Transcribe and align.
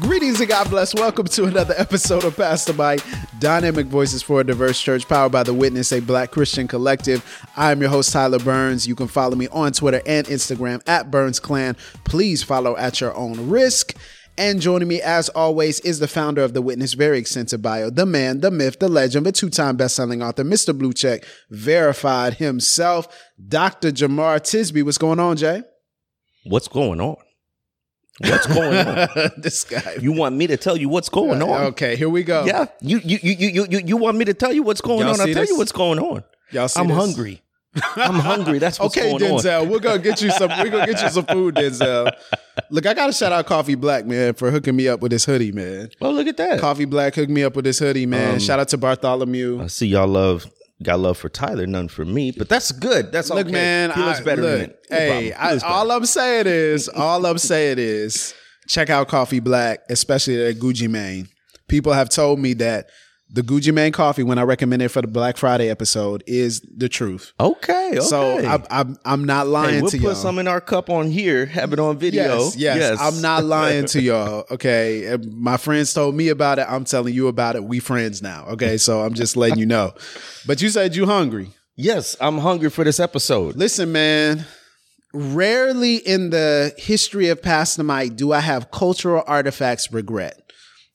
Greetings 0.00 0.38
and 0.38 0.48
God 0.48 0.70
bless. 0.70 0.94
Welcome 0.94 1.26
to 1.26 1.46
another 1.46 1.74
episode 1.76 2.22
of 2.22 2.36
Pass 2.36 2.64
the 2.64 2.72
Mic, 2.72 3.02
Dynamic 3.40 3.86
Voices 3.86 4.22
for 4.22 4.40
a 4.40 4.44
Diverse 4.44 4.80
Church, 4.80 5.08
powered 5.08 5.32
by 5.32 5.42
The 5.42 5.52
Witness, 5.52 5.90
a 5.92 6.00
black 6.00 6.30
Christian 6.30 6.68
collective. 6.68 7.24
I 7.56 7.72
am 7.72 7.80
your 7.80 7.90
host, 7.90 8.12
Tyler 8.12 8.38
Burns. 8.38 8.86
You 8.86 8.94
can 8.94 9.08
follow 9.08 9.34
me 9.34 9.48
on 9.48 9.72
Twitter 9.72 10.00
and 10.06 10.24
Instagram 10.28 10.82
at 10.86 11.10
Burns 11.10 11.40
Clan. 11.40 11.76
Please 12.04 12.44
follow 12.44 12.76
at 12.76 13.00
your 13.00 13.12
own 13.16 13.48
risk. 13.48 13.96
And 14.36 14.60
joining 14.60 14.86
me, 14.86 15.02
as 15.02 15.30
always, 15.30 15.80
is 15.80 15.98
the 15.98 16.06
founder 16.06 16.42
of 16.44 16.54
The 16.54 16.62
Witness, 16.62 16.94
very 16.94 17.18
extensive 17.18 17.60
bio, 17.60 17.90
the 17.90 18.06
man, 18.06 18.40
the 18.40 18.52
myth, 18.52 18.78
the 18.78 18.88
legend, 18.88 19.26
the 19.26 19.32
two 19.32 19.50
time 19.50 19.76
best-selling 19.76 20.22
author, 20.22 20.44
Mr. 20.44 20.78
Blue 20.78 20.92
Check, 20.92 21.24
verified 21.50 22.34
himself, 22.34 23.08
Dr. 23.48 23.90
Jemar 23.90 24.38
Tisby. 24.38 24.84
What's 24.84 24.98
going 24.98 25.18
on, 25.18 25.38
Jay? 25.38 25.64
What's 26.44 26.68
going 26.68 27.00
on? 27.00 27.16
What's 28.20 28.46
going 28.46 28.86
on? 28.86 29.08
this 29.36 29.64
guy. 29.64 29.96
You 30.00 30.12
want 30.12 30.36
me 30.36 30.46
to 30.48 30.56
tell 30.56 30.76
you 30.76 30.88
what's 30.88 31.08
going 31.08 31.40
on? 31.42 31.62
Okay, 31.68 31.96
here 31.96 32.08
we 32.08 32.24
go. 32.24 32.44
Yeah. 32.44 32.66
You 32.80 33.00
you 33.04 33.18
you 33.22 33.32
you 33.34 33.66
you 33.70 33.80
you 33.84 33.96
want 33.96 34.16
me 34.16 34.24
to 34.24 34.34
tell 34.34 34.52
you 34.52 34.62
what's 34.62 34.80
going 34.80 35.00
Y'all 35.00 35.10
on? 35.10 35.20
I'll 35.20 35.26
see 35.26 35.34
tell 35.34 35.46
you 35.46 35.56
what's 35.56 35.72
going 35.72 35.98
on. 35.98 36.24
Y'all 36.50 36.68
see 36.68 36.80
I'm 36.80 36.88
this? 36.88 36.96
hungry. 36.96 37.42
I'm 37.96 38.14
hungry. 38.14 38.58
That's 38.58 38.80
what's 38.80 38.96
okay, 38.96 39.10
going 39.10 39.22
on. 39.22 39.38
Okay, 39.38 39.48
Denzel, 39.48 39.68
we're 39.68 39.78
gonna 39.78 40.00
get 40.00 40.20
you 40.20 40.30
some. 40.30 40.50
We're 40.50 40.70
gonna 40.70 40.86
get 40.86 41.00
you 41.02 41.10
some 41.10 41.26
food, 41.26 41.54
Denzel. 41.54 42.10
Look, 42.70 42.86
I 42.86 42.94
gotta 42.94 43.12
shout 43.12 43.30
out 43.30 43.46
Coffee 43.46 43.76
Black, 43.76 44.04
man, 44.04 44.34
for 44.34 44.50
hooking 44.50 44.74
me 44.74 44.88
up 44.88 45.00
with 45.00 45.12
this 45.12 45.24
hoodie, 45.24 45.52
man. 45.52 45.90
Oh, 46.00 46.10
look 46.10 46.26
at 46.26 46.36
that. 46.38 46.60
Coffee 46.60 46.86
Black 46.86 47.14
hooked 47.14 47.30
me 47.30 47.44
up 47.44 47.54
with 47.54 47.66
this 47.66 47.78
hoodie, 47.78 48.06
man. 48.06 48.34
Um, 48.34 48.38
shout 48.40 48.58
out 48.58 48.68
to 48.68 48.78
Bartholomew. 48.78 49.62
I 49.62 49.66
see 49.68 49.86
y'all 49.86 50.08
love 50.08 50.46
got 50.82 51.00
love 51.00 51.18
for 51.18 51.28
Tyler, 51.28 51.66
none 51.66 51.88
for 51.88 52.04
me, 52.04 52.30
but 52.30 52.48
that's 52.48 52.70
good. 52.72 53.10
That's 53.12 53.30
Look, 53.30 53.46
okay. 53.46 53.52
man, 53.52 53.90
he 53.90 54.00
looks 54.02 54.20
I- 54.20 54.24
better 54.24 54.42
look, 54.42 54.60
than 54.60 54.70
it. 54.70 54.78
No 54.90 54.96
hey, 54.96 55.32
I, 55.32 55.54
better. 55.54 55.66
all 55.66 55.90
I'm 55.90 56.06
saying 56.06 56.46
is, 56.46 56.88
all 56.88 57.24
I'm 57.26 57.38
saying 57.38 57.78
is, 57.78 58.34
check 58.68 58.90
out 58.90 59.08
Coffee 59.08 59.40
Black, 59.40 59.80
especially 59.90 60.44
at 60.46 60.56
Gucci 60.56 60.88
Mane. 60.88 61.28
People 61.68 61.92
have 61.92 62.08
told 62.08 62.38
me 62.38 62.54
that 62.54 62.88
the 63.30 63.42
Gucci 63.42 63.74
Man 63.74 63.92
coffee, 63.92 64.22
when 64.22 64.38
I 64.38 64.42
recommend 64.42 64.80
it 64.80 64.88
for 64.88 65.02
the 65.02 65.08
Black 65.08 65.36
Friday 65.36 65.68
episode, 65.68 66.24
is 66.26 66.60
the 66.60 66.88
truth. 66.88 67.32
okay, 67.38 67.90
okay. 67.90 68.00
So 68.00 68.38
I, 68.38 68.62
I'm 68.70 68.96
I'm 69.04 69.24
not 69.24 69.46
lying 69.46 69.74
hey, 69.74 69.80
we'll 69.82 69.90
to 69.90 69.98
put 69.98 70.04
y'all. 70.04 70.14
some 70.14 70.38
in 70.38 70.48
our 70.48 70.60
cup 70.60 70.88
on 70.88 71.10
here, 71.10 71.44
have 71.46 71.72
it 71.72 71.78
on 71.78 71.98
video. 71.98 72.38
Yes, 72.38 72.56
yes, 72.56 72.98
I'm 73.00 73.20
not 73.20 73.44
lying 73.44 73.86
to 73.86 74.00
y'all. 74.02 74.44
Okay. 74.50 75.16
My 75.30 75.56
friends 75.58 75.92
told 75.92 76.14
me 76.14 76.28
about 76.28 76.58
it. 76.58 76.66
I'm 76.68 76.84
telling 76.84 77.12
you 77.14 77.28
about 77.28 77.56
it. 77.56 77.64
We 77.64 77.80
friends 77.80 78.22
now. 78.22 78.46
Okay. 78.48 78.78
So 78.78 79.02
I'm 79.02 79.14
just 79.14 79.36
letting 79.36 79.58
you 79.58 79.66
know. 79.66 79.92
But 80.46 80.62
you 80.62 80.70
said 80.70 80.96
you 80.96 81.06
hungry. 81.06 81.50
Yes, 81.76 82.16
I'm 82.20 82.38
hungry 82.38 82.70
for 82.70 82.82
this 82.84 82.98
episode. 82.98 83.56
Listen, 83.56 83.92
man. 83.92 84.46
Rarely 85.14 85.96
in 85.96 86.30
the 86.30 86.74
history 86.76 87.28
of 87.28 87.40
Pass 87.42 87.76
the 87.76 87.84
Mic 87.84 88.14
do 88.14 88.32
I 88.32 88.40
have 88.40 88.70
cultural 88.70 89.22
artifacts 89.26 89.90
regret. 89.90 90.42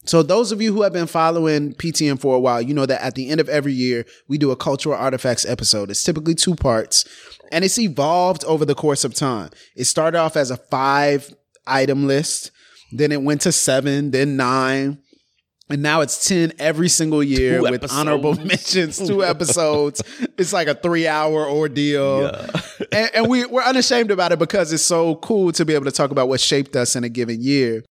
So 0.06 0.22
those 0.22 0.52
of 0.52 0.62
you 0.62 0.74
who 0.74 0.82
have 0.82 0.94
been 0.94 1.08
following 1.08 1.74
PTM 1.74 2.20
for 2.20 2.36
a 2.36 2.40
while, 2.40 2.62
you 2.62 2.74
know 2.74 2.86
that 2.86 3.02
at 3.02 3.16
the 3.16 3.30
end 3.30 3.40
of 3.40 3.48
every 3.48 3.74
year, 3.74 4.06
we 4.28 4.38
do 4.38 4.52
a 4.52 4.56
cultural 4.56 4.96
artifacts 4.96 5.46
episode. 5.46 5.90
It's 5.90 6.04
typically 6.04 6.36
two 6.36 6.56
parts 6.56 7.06
and 7.52 7.64
it's 7.64 7.78
evolved 7.78 8.44
over 8.46 8.66
the 8.66 8.76
course 8.76 9.04
of 9.04 9.14
time. 9.14 9.50
It 9.76 9.86
started 9.86 10.18
off 10.18 10.36
as 10.36 10.52
a 10.52 10.58
five 10.58 11.34
item 11.68 12.08
list, 12.08 12.52
then 12.92 13.12
it 13.12 13.22
went 13.22 13.42
to 13.42 13.52
seven, 13.52 14.12
then 14.12 14.36
nine, 14.36 14.98
and 15.70 15.82
now 15.82 16.02
it's 16.02 16.28
10 16.28 16.54
every 16.60 16.90
single 16.90 17.24
year 17.24 17.58
Two 17.58 17.64
with 17.64 17.74
episodes. 17.76 18.00
honorable 18.00 18.36
mentions, 18.46 18.98
two 18.98 19.24
episodes. 19.24 20.04
It's 20.38 20.52
like 20.52 20.68
a 20.68 20.76
three 20.76 21.08
hour 21.08 21.48
ordeal. 21.48 22.26
and, 22.92 23.10
and 23.16 23.30
we, 23.30 23.46
we're 23.46 23.64
unashamed 23.64 24.12
about 24.12 24.32
it 24.32 24.40
because 24.40 24.74
it's 24.74 24.84
so 24.84 25.16
cool 25.16 25.52
to 25.54 25.64
be 25.64 25.74
able 25.74 25.86
to 25.86 25.92
talk 25.92 26.12
about 26.12 26.28
what 26.28 26.42
shaped 26.42 26.76
us 26.76 26.96
in 26.96 27.04
a 27.04 27.10
given 27.10 27.42
year. 27.42 27.84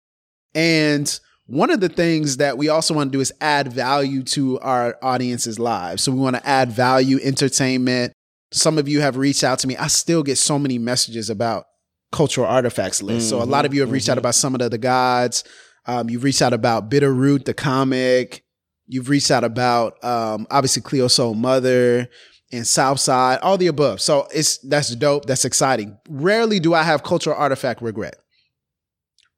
And 0.54 1.18
one 1.52 1.68
of 1.68 1.80
the 1.80 1.90
things 1.90 2.38
that 2.38 2.56
we 2.56 2.70
also 2.70 2.94
want 2.94 3.12
to 3.12 3.16
do 3.16 3.20
is 3.20 3.30
add 3.42 3.70
value 3.70 4.22
to 4.22 4.58
our 4.60 4.96
audience's 5.02 5.58
lives. 5.58 6.02
So 6.02 6.10
we 6.10 6.18
want 6.18 6.36
to 6.36 6.48
add 6.48 6.72
value, 6.72 7.18
entertainment. 7.22 8.14
Some 8.52 8.78
of 8.78 8.88
you 8.88 9.02
have 9.02 9.18
reached 9.18 9.44
out 9.44 9.58
to 9.58 9.66
me. 9.66 9.76
I 9.76 9.88
still 9.88 10.22
get 10.22 10.38
so 10.38 10.58
many 10.58 10.78
messages 10.78 11.28
about 11.28 11.66
cultural 12.10 12.46
artifacts 12.46 13.02
lists. 13.02 13.28
So 13.28 13.42
a 13.42 13.44
lot 13.44 13.66
of 13.66 13.74
you 13.74 13.82
have 13.82 13.90
reached 13.90 14.08
out 14.08 14.16
about 14.16 14.34
some 14.34 14.54
of 14.54 14.60
the, 14.60 14.70
the 14.70 14.78
gods. 14.78 15.44
Um, 15.84 16.08
you've 16.08 16.24
reached 16.24 16.40
out 16.40 16.54
about 16.54 16.90
Bitterroot, 16.90 17.44
the 17.44 17.52
comic. 17.52 18.42
You've 18.86 19.10
reached 19.10 19.30
out 19.30 19.44
about 19.44 20.02
um, 20.02 20.46
obviously 20.50 20.80
Cleo 20.80 21.06
Sol 21.06 21.34
Mother 21.34 22.08
and 22.50 22.66
Southside, 22.66 23.40
all 23.40 23.58
the 23.58 23.66
above. 23.66 24.00
So 24.00 24.26
it's 24.34 24.56
that's 24.56 24.96
dope. 24.96 25.26
That's 25.26 25.44
exciting. 25.44 25.98
Rarely 26.08 26.60
do 26.60 26.72
I 26.72 26.82
have 26.82 27.02
cultural 27.02 27.36
artifact 27.36 27.82
regret. 27.82 28.16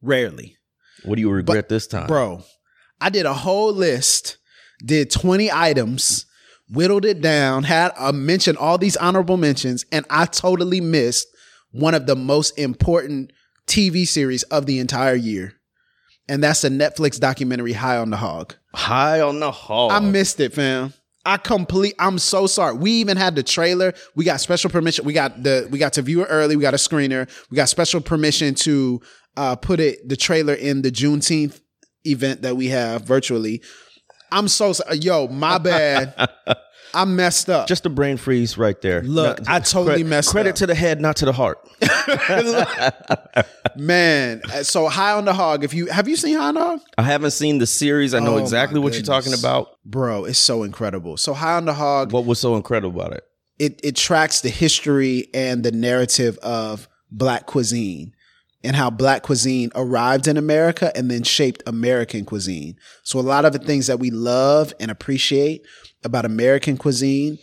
Rarely. 0.00 0.58
What 1.04 1.16
do 1.16 1.20
you 1.20 1.30
regret 1.30 1.68
this 1.68 1.86
time? 1.86 2.06
Bro, 2.06 2.42
I 3.00 3.10
did 3.10 3.26
a 3.26 3.34
whole 3.34 3.72
list, 3.72 4.38
did 4.84 5.10
20 5.10 5.50
items, 5.52 6.26
whittled 6.68 7.04
it 7.04 7.20
down, 7.20 7.64
had 7.64 7.92
uh, 7.96 8.12
mentioned 8.12 8.58
all 8.58 8.78
these 8.78 8.96
honorable 8.96 9.36
mentions, 9.36 9.84
and 9.92 10.06
I 10.10 10.26
totally 10.26 10.80
missed 10.80 11.28
one 11.70 11.94
of 11.94 12.06
the 12.06 12.16
most 12.16 12.58
important 12.58 13.32
TV 13.66 14.06
series 14.06 14.42
of 14.44 14.66
the 14.66 14.78
entire 14.78 15.14
year. 15.14 15.54
And 16.28 16.42
that's 16.42 16.62
the 16.62 16.70
Netflix 16.70 17.20
documentary 17.20 17.72
High 17.72 17.98
on 17.98 18.10
the 18.10 18.16
Hog. 18.16 18.54
High 18.74 19.20
on 19.20 19.40
the 19.40 19.50
hog. 19.50 19.92
I 19.92 20.00
missed 20.00 20.40
it, 20.40 20.54
fam. 20.54 20.94
I 21.26 21.36
complete. 21.38 21.94
I'm 21.98 22.18
so 22.18 22.46
sorry. 22.46 22.76
We 22.76 22.92
even 22.92 23.16
had 23.16 23.34
the 23.34 23.42
trailer. 23.42 23.94
We 24.14 24.24
got 24.24 24.40
special 24.40 24.68
permission. 24.70 25.04
We 25.04 25.14
got 25.14 25.42
the. 25.42 25.66
We 25.70 25.78
got 25.78 25.94
to 25.94 26.02
view 26.02 26.22
it 26.22 26.26
early. 26.26 26.56
We 26.56 26.62
got 26.62 26.74
a 26.74 26.78
screener. 26.78 27.28
We 27.50 27.56
got 27.56 27.68
special 27.68 28.00
permission 28.00 28.54
to 28.56 29.00
uh, 29.36 29.56
put 29.56 29.80
it 29.80 30.08
the 30.08 30.16
trailer 30.16 30.54
in 30.54 30.82
the 30.82 30.90
Juneteenth 30.90 31.60
event 32.06 32.42
that 32.42 32.56
we 32.56 32.68
have 32.68 33.02
virtually. 33.02 33.62
I'm 34.32 34.48
so 34.48 34.72
sorry. 34.72 34.98
Yo, 34.98 35.28
my 35.28 35.58
bad. 35.70 36.14
I 36.92 37.04
messed 37.04 37.50
up. 37.50 37.66
Just 37.66 37.86
a 37.86 37.88
brain 37.90 38.16
freeze 38.16 38.56
right 38.56 38.80
there. 38.80 39.02
Look, 39.02 39.40
I 39.48 39.58
totally 39.58 40.04
messed 40.04 40.30
Credit 40.30 40.50
up. 40.50 40.56
to 40.56 40.66
the 40.66 40.74
head, 40.76 41.00
not 41.00 41.16
to 41.16 41.24
the 41.24 41.32
heart. 41.32 41.58
man. 43.76 44.42
uh, 44.52 44.62
So 44.62 44.88
high 44.88 45.12
on 45.12 45.24
the 45.24 45.32
hog. 45.32 45.64
If 45.64 45.74
you 45.74 45.86
have 45.86 46.08
you 46.08 46.16
seen 46.16 46.36
High 46.36 46.48
on 46.48 46.54
the 46.54 46.60
Hog? 46.60 46.80
I 46.98 47.02
haven't 47.02 47.32
seen 47.32 47.58
the 47.58 47.66
series. 47.66 48.14
I 48.14 48.20
know 48.20 48.34
Oh, 48.34 48.38
exactly 48.38 48.78
what 48.80 48.94
you're 48.94 49.02
talking 49.02 49.32
about. 49.34 49.68
Bro, 49.84 50.26
it's 50.26 50.38
so 50.38 50.62
incredible. 50.62 51.16
So 51.16 51.34
high 51.34 51.56
on 51.56 51.64
the 51.64 51.74
hog. 51.74 52.12
What 52.12 52.26
was 52.26 52.38
so 52.38 52.56
incredible 52.56 53.00
about 53.00 53.12
it? 53.14 53.24
it 53.58 53.80
it 53.82 53.96
tracks 53.96 54.40
the 54.40 54.48
history 54.50 55.28
and 55.34 55.62
the 55.64 55.72
narrative 55.72 56.38
of 56.38 56.88
black 57.10 57.46
cuisine 57.46 58.13
and 58.64 58.74
how 58.74 58.90
black 58.90 59.22
cuisine 59.22 59.70
arrived 59.74 60.26
in 60.26 60.36
America 60.36 60.90
and 60.96 61.10
then 61.10 61.22
shaped 61.22 61.62
American 61.66 62.24
cuisine. 62.24 62.76
So 63.02 63.18
a 63.18 63.22
lot 63.22 63.44
of 63.44 63.52
the 63.52 63.58
things 63.58 63.86
that 63.86 63.98
we 64.00 64.10
love 64.10 64.72
and 64.80 64.90
appreciate 64.90 65.62
about 66.02 66.24
American 66.24 66.76
cuisine, 66.76 67.38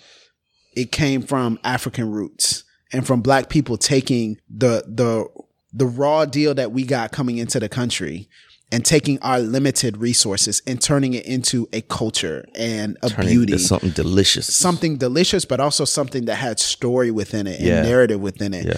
it 0.75 0.91
came 0.91 1.21
from 1.21 1.59
African 1.63 2.09
roots 2.11 2.63
and 2.91 3.05
from 3.05 3.21
black 3.21 3.49
people 3.49 3.77
taking 3.77 4.37
the 4.49 4.83
the 4.87 5.25
the 5.73 5.85
raw 5.85 6.25
deal 6.25 6.53
that 6.55 6.71
we 6.73 6.83
got 6.83 7.11
coming 7.13 7.37
into 7.37 7.59
the 7.59 7.69
country 7.69 8.27
and 8.73 8.85
taking 8.85 9.19
our 9.19 9.39
limited 9.39 9.97
resources 9.97 10.61
and 10.67 10.81
turning 10.81 11.13
it 11.13 11.25
into 11.25 11.67
a 11.73 11.81
culture 11.81 12.45
and 12.55 12.97
a 13.03 13.09
Turning 13.09 13.29
beauty 13.29 13.53
into 13.53 13.63
something 13.65 13.89
delicious. 13.91 14.53
something 14.53 14.97
delicious, 14.97 15.43
but 15.45 15.59
also 15.59 15.83
something 15.85 16.25
that 16.25 16.35
had 16.35 16.57
story 16.59 17.11
within 17.11 17.47
it 17.47 17.59
and 17.59 17.67
Yeah. 17.67 17.81
narrative 17.83 18.21
within 18.21 18.53
it. 18.53 18.65
Yeah. 18.65 18.77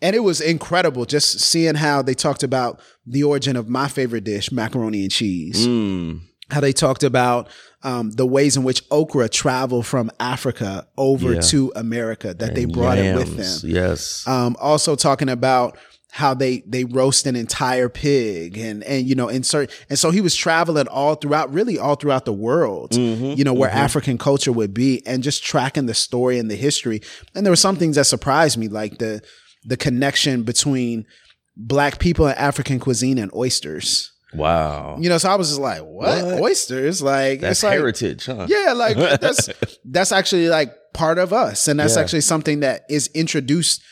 And 0.00 0.14
it 0.14 0.20
was 0.20 0.40
incredible 0.40 1.04
just 1.04 1.40
seeing 1.40 1.74
how 1.74 2.02
they 2.02 2.14
talked 2.14 2.42
about 2.42 2.80
the 3.06 3.24
origin 3.24 3.56
of 3.56 3.68
my 3.68 3.88
favorite 3.88 4.24
dish, 4.24 4.52
macaroni 4.52 5.02
and 5.02 5.10
cheese. 5.10 5.66
Mm. 5.66 6.20
How 6.50 6.60
they 6.60 6.72
talked 6.72 7.02
about 7.02 7.48
um, 7.82 8.10
the 8.12 8.24
ways 8.26 8.56
in 8.56 8.64
which 8.64 8.82
okra 8.90 9.28
traveled 9.28 9.86
from 9.86 10.10
Africa 10.18 10.86
over 10.96 11.34
Yeah. 11.34 11.40
to 11.42 11.72
America, 11.76 12.32
that 12.34 12.54
they 12.54 12.64
brought 12.64 12.98
it 12.98 13.14
with 13.16 13.36
them. 13.36 13.70
Yes. 13.70 14.26
Um, 14.26 14.56
also 14.60 14.96
talking 14.96 15.28
about 15.28 15.76
how 16.10 16.32
they 16.32 16.62
they 16.66 16.84
roast 16.84 17.26
an 17.26 17.36
entire 17.36 17.90
pig 17.90 18.56
and 18.56 18.82
and 18.84 19.06
you 19.06 19.14
know 19.14 19.28
insert 19.28 19.70
and 19.90 19.98
so 19.98 20.10
he 20.10 20.22
was 20.22 20.34
traveling 20.34 20.88
all 20.88 21.14
throughout 21.16 21.52
really 21.52 21.78
all 21.78 21.96
throughout 21.96 22.24
the 22.24 22.32
world 22.32 22.96
you 22.96 23.44
know 23.44 23.52
where 23.52 23.68
african 23.70 24.16
culture 24.16 24.50
would 24.50 24.72
be 24.72 25.06
and 25.06 25.22
just 25.22 25.44
tracking 25.44 25.84
the 25.84 25.92
story 25.92 26.38
and 26.38 26.50
the 26.50 26.56
history 26.56 27.02
and 27.34 27.44
there 27.44 27.52
were 27.52 27.56
some 27.56 27.76
things 27.76 27.96
that 27.96 28.04
surprised 28.06 28.56
me 28.56 28.68
like 28.68 28.96
the 28.96 29.20
the 29.64 29.76
connection 29.76 30.42
between 30.42 31.06
black 31.56 31.98
people 31.98 32.26
and 32.26 32.38
African 32.38 32.78
cuisine 32.78 33.18
and 33.18 33.32
oysters. 33.34 34.12
Wow. 34.34 34.98
You 35.00 35.08
know, 35.08 35.18
so 35.18 35.30
I 35.30 35.36
was 35.36 35.48
just 35.48 35.60
like, 35.60 35.80
what? 35.80 36.24
What? 36.24 36.40
Oysters? 36.42 37.00
Like 37.02 37.40
That's 37.40 37.58
it's 37.58 37.62
like 37.64 37.72
heritage, 37.72 38.26
huh? 38.26 38.46
Yeah, 38.48 38.74
like 38.74 38.96
that's 39.20 39.48
that's 39.84 40.12
actually 40.12 40.48
like 40.48 40.72
part 40.94 41.18
of 41.18 41.32
us. 41.32 41.66
And 41.68 41.80
that's 41.80 41.96
Yeah. 41.96 42.02
actually 42.02 42.20
something 42.20 42.60
that 42.60 42.82
is 42.90 43.08
introduced 43.14 43.82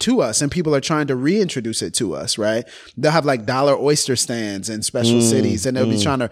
to 0.00 0.20
us 0.20 0.42
and 0.42 0.52
people 0.52 0.74
are 0.74 0.80
trying 0.82 1.06
to 1.06 1.16
reintroduce 1.16 1.80
it 1.80 1.94
to 1.94 2.14
us, 2.14 2.36
right? 2.36 2.64
They'll 2.98 3.12
have 3.12 3.24
like 3.24 3.46
dollar 3.46 3.74
oyster 3.74 4.14
stands 4.16 4.68
in 4.68 4.82
special 4.82 5.20
Mm, 5.20 5.22
cities 5.30 5.64
and 5.64 5.74
they'll 5.74 5.88
be 5.88 5.96
trying 5.98 6.18
to 6.18 6.30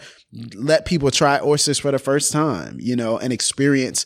let 0.54 0.84
people 0.84 1.10
try 1.10 1.40
oysters 1.40 1.78
for 1.78 1.90
the 1.90 1.98
first 1.98 2.30
time, 2.30 2.76
you 2.78 2.94
know, 2.94 3.16
and 3.16 3.32
experience 3.32 4.04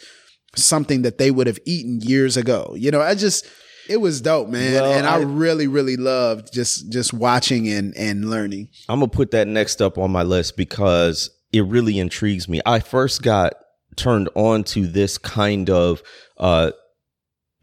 something 0.55 1.02
that 1.02 1.19
they 1.19 1.32
would 1.32 1.49
have 1.49 1.58
eaten 1.67 1.99
years 2.00 2.37
ago. 2.37 2.75
You 2.79 2.93
know, 2.93 3.00
I 3.00 3.17
just 3.17 3.46
it 3.88 3.96
was 3.99 4.20
dope, 4.20 4.49
man. 4.49 4.75
Well, 4.75 4.93
and 4.93 5.06
I, 5.06 5.17
I- 5.17 5.23
really, 5.23 5.67
really 5.67 5.96
loved 5.96 6.52
just 6.52 6.90
just 6.93 7.12
watching 7.12 7.69
and 7.69 7.96
and 7.96 8.29
learning. 8.31 8.69
I'm 8.88 9.00
gonna 9.00 9.08
put 9.11 9.31
that 9.32 9.49
next 9.49 9.81
up 9.82 9.99
on 9.99 10.11
my 10.11 10.23
list 10.23 10.56
because 10.56 11.31
it 11.52 11.64
really 11.64 11.99
intrigues 11.99 12.49
me. 12.49 12.61
I 12.67 12.81
first 12.81 13.23
got 13.23 13.55
turned 13.96 14.29
on 14.35 14.62
to 14.64 14.87
this 14.87 15.19
kind 15.19 15.69
of 15.70 16.02
uh, 16.37 16.70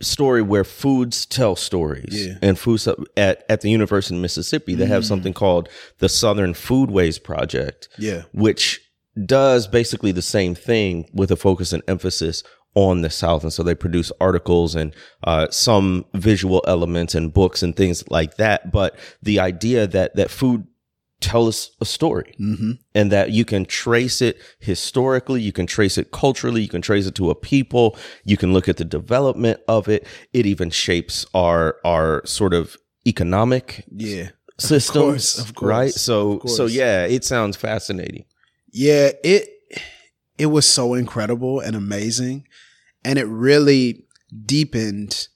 story 0.01 0.41
where 0.41 0.63
foods 0.63 1.25
tell 1.25 1.55
stories, 1.55 2.25
Yeah. 2.27 2.33
and 2.41 2.59
foods 2.59 2.87
at 3.15 3.43
at 3.49 3.61
the 3.61 3.69
University 3.69 4.15
of 4.15 4.21
Mississippi 4.21 4.75
they 4.75 4.85
have 4.87 5.05
something 5.05 5.33
called 5.33 5.69
the 5.99 6.09
Southern 6.09 6.53
Foodways 6.53 7.21
Project, 7.23 7.87
Yeah. 7.97 8.23
which 8.33 8.81
does 9.25 9.67
basically 9.67 10.11
the 10.11 10.21
same 10.21 10.55
thing 10.55 11.09
with 11.13 11.31
a 11.31 11.37
focus 11.37 11.71
and 11.71 11.81
emphasis 11.87 12.43
on 12.75 13.01
the 13.01 13.09
South. 13.09 13.43
And 13.43 13.51
so 13.53 13.63
they 13.63 13.73
produce 13.75 14.11
articles 14.21 14.75
and 14.75 14.93
uh, 15.23 15.47
some 15.49 16.05
visual 16.13 16.63
elements 16.67 17.15
and 17.15 17.33
books 17.33 17.63
and 17.63 17.75
things 17.75 18.03
like 18.11 18.35
that. 18.37 18.71
But 18.71 18.95
the 19.23 19.39
idea 19.39 19.87
that 19.87 20.15
that 20.15 20.29
food 20.29 20.67
tells 21.21 21.71
a 21.79 21.85
story 21.85 22.35
Mm-hmm. 22.39 22.71
and 22.93 23.11
that 23.11 23.31
you 23.31 23.45
can 23.45 23.65
trace 23.65 24.21
it 24.21 24.37
historically, 24.59 25.41
you 25.41 25.53
can 25.53 25.65
trace 25.65 25.97
it 25.97 26.11
culturally, 26.11 26.61
you 26.61 26.67
can 26.67 26.81
trace 26.81 27.07
it 27.07 27.15
to 27.15 27.29
a 27.29 27.35
people, 27.35 27.97
you 28.25 28.35
can 28.37 28.51
look 28.53 28.67
at 28.67 28.77
the 28.77 28.85
development 28.85 29.61
of 29.67 29.87
it. 29.87 30.05
It 30.33 30.45
even 30.45 30.69
shapes 30.69 31.25
our 31.33 31.77
our 31.85 32.21
sort 32.25 32.53
of 32.53 32.75
economic 33.07 33.85
Yeah. 33.89 34.29
systems, 34.59 34.93
course, 35.05 35.39
of 35.39 35.55
course, 35.55 35.69
right? 35.69 35.91
So 35.93 36.41
so 36.45 36.65
yeah, 36.65 37.05
it 37.05 37.23
sounds 37.23 37.55
fascinating. 37.55 38.25
Yeah, 38.71 39.11
it 39.23 39.47
it 40.37 40.47
was 40.47 40.67
so 40.67 40.93
incredible 40.95 41.61
and 41.61 41.75
amazing. 41.77 42.45
And 43.05 43.17
it 43.19 43.25
really 43.27 44.03
deepened 44.45 45.27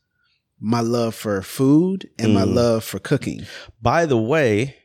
my 0.60 0.82
love 0.82 1.16
for 1.16 1.42
food 1.42 2.10
and 2.20 2.34
my 2.34 2.44
Mm. 2.44 2.56
love 2.56 2.84
for 2.84 3.00
cooking. 3.00 3.46
By 3.82 4.06
the 4.06 4.18
way, 4.18 4.76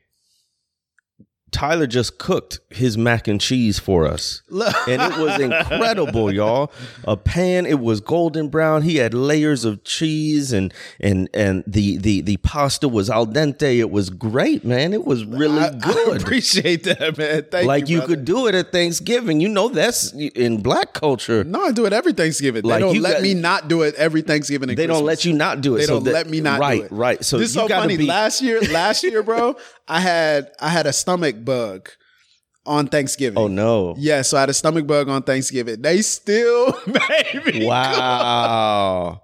Tyler 1.55 1.87
just 1.87 2.19
cooked 2.19 2.59
his 2.69 2.99
mac 2.99 3.29
and 3.29 3.41
cheese 3.41 3.79
for 3.79 4.07
us. 4.07 4.43
And 4.89 5.01
it 5.01 5.19
was 5.19 5.41
incredible, 5.41 6.33
y'all. 6.33 6.73
A 7.05 7.17
pan, 7.17 7.65
it 7.65 7.79
was 7.79 8.01
golden 8.01 8.49
brown. 8.49 8.83
He 8.83 8.97
had 8.97 9.15
layers 9.15 9.65
of 9.65 9.85
cheese 9.85 10.53
and 10.53 10.75
and 11.01 11.29
and 11.33 11.63
the 11.67 11.97
the 11.99 12.21
the 12.23 12.37
pasta 12.39 12.89
was 12.89 13.09
al 13.09 13.27
dente. 13.27 13.79
It 13.79 13.91
was 13.91 14.11
great, 14.11 14.65
man. 14.65 14.93
It 14.93 15.05
was 15.05 15.25
really 15.25 15.61
I, 15.61 15.69
I 15.69 15.71
good. 15.71 16.23
appreciate 16.23 16.83
that, 16.85 17.17
man. 17.17 17.45
Thank 17.51 17.67
like 17.69 17.89
you. 17.89 18.01
you, 18.01 18.07
could 18.07 18.25
do 18.25 18.49
it 18.49 18.55
at 18.57 18.73
Thanksgiving. 18.73 19.41
You 19.41 19.49
know 19.49 19.69
that's 19.69 20.13
in 20.13 20.61
black 20.61 20.93
culture. 20.93 21.45
No, 21.45 21.63
I 21.63 21.71
do 21.73 21.87
it 21.87 21.93
every 21.93 22.13
Thanksgiving. 22.15 22.65
Like, 22.65 22.77
they 22.77 22.81
don't 22.81 23.01
let 23.01 23.13
got- 23.15 23.23
me 23.23 23.35
not 23.35 23.69
do 23.69 23.83
it 23.83 23.95
every 23.95 24.23
Thanksgiving. 24.23 24.69
And 24.71 24.77
They 24.79 24.87
don't 24.89 25.05
let 25.05 25.25
you 25.25 25.33
not 25.33 25.61
do 25.61 25.77
it. 25.77 25.79
They 25.79 25.87
so 25.87 25.95
don't 25.95 26.05
that- 26.05 26.15
let 26.15 26.29
me 26.29 26.41
not 26.41 26.59
right, 26.59 26.81
do 26.81 26.85
it. 26.87 26.93
Right, 26.93 27.25
So 27.25 27.39
this 27.39 27.49
is 27.51 27.55
so 27.55 27.69
funny. 27.69 27.97
be 27.97 28.07
Last 28.07 28.43
year, 28.43 28.61
last 28.73 29.05
year, 29.05 29.23
bro, 29.23 29.57
I 29.89 30.01
had 30.01 30.51
I 30.61 30.69
had 30.69 30.87
a 30.87 30.93
stomach 30.93 31.45
bug 31.45 31.91
on 32.67 32.87
Thanksgiving. 32.87 33.39
Oh 33.39 33.49
no! 33.49 33.95
Yeah, 33.99 34.23
so 34.23 34.37
I 34.37 34.41
had 34.41 34.51
a 34.51 34.55
stomach 34.55 34.87
bug 34.87 35.09
on 35.09 35.23
Thanksgiving. 35.23 35.83
They 35.83 36.03
still 36.03 36.73
made 36.87 37.43
me 37.45 37.67
Wow. 37.67 39.21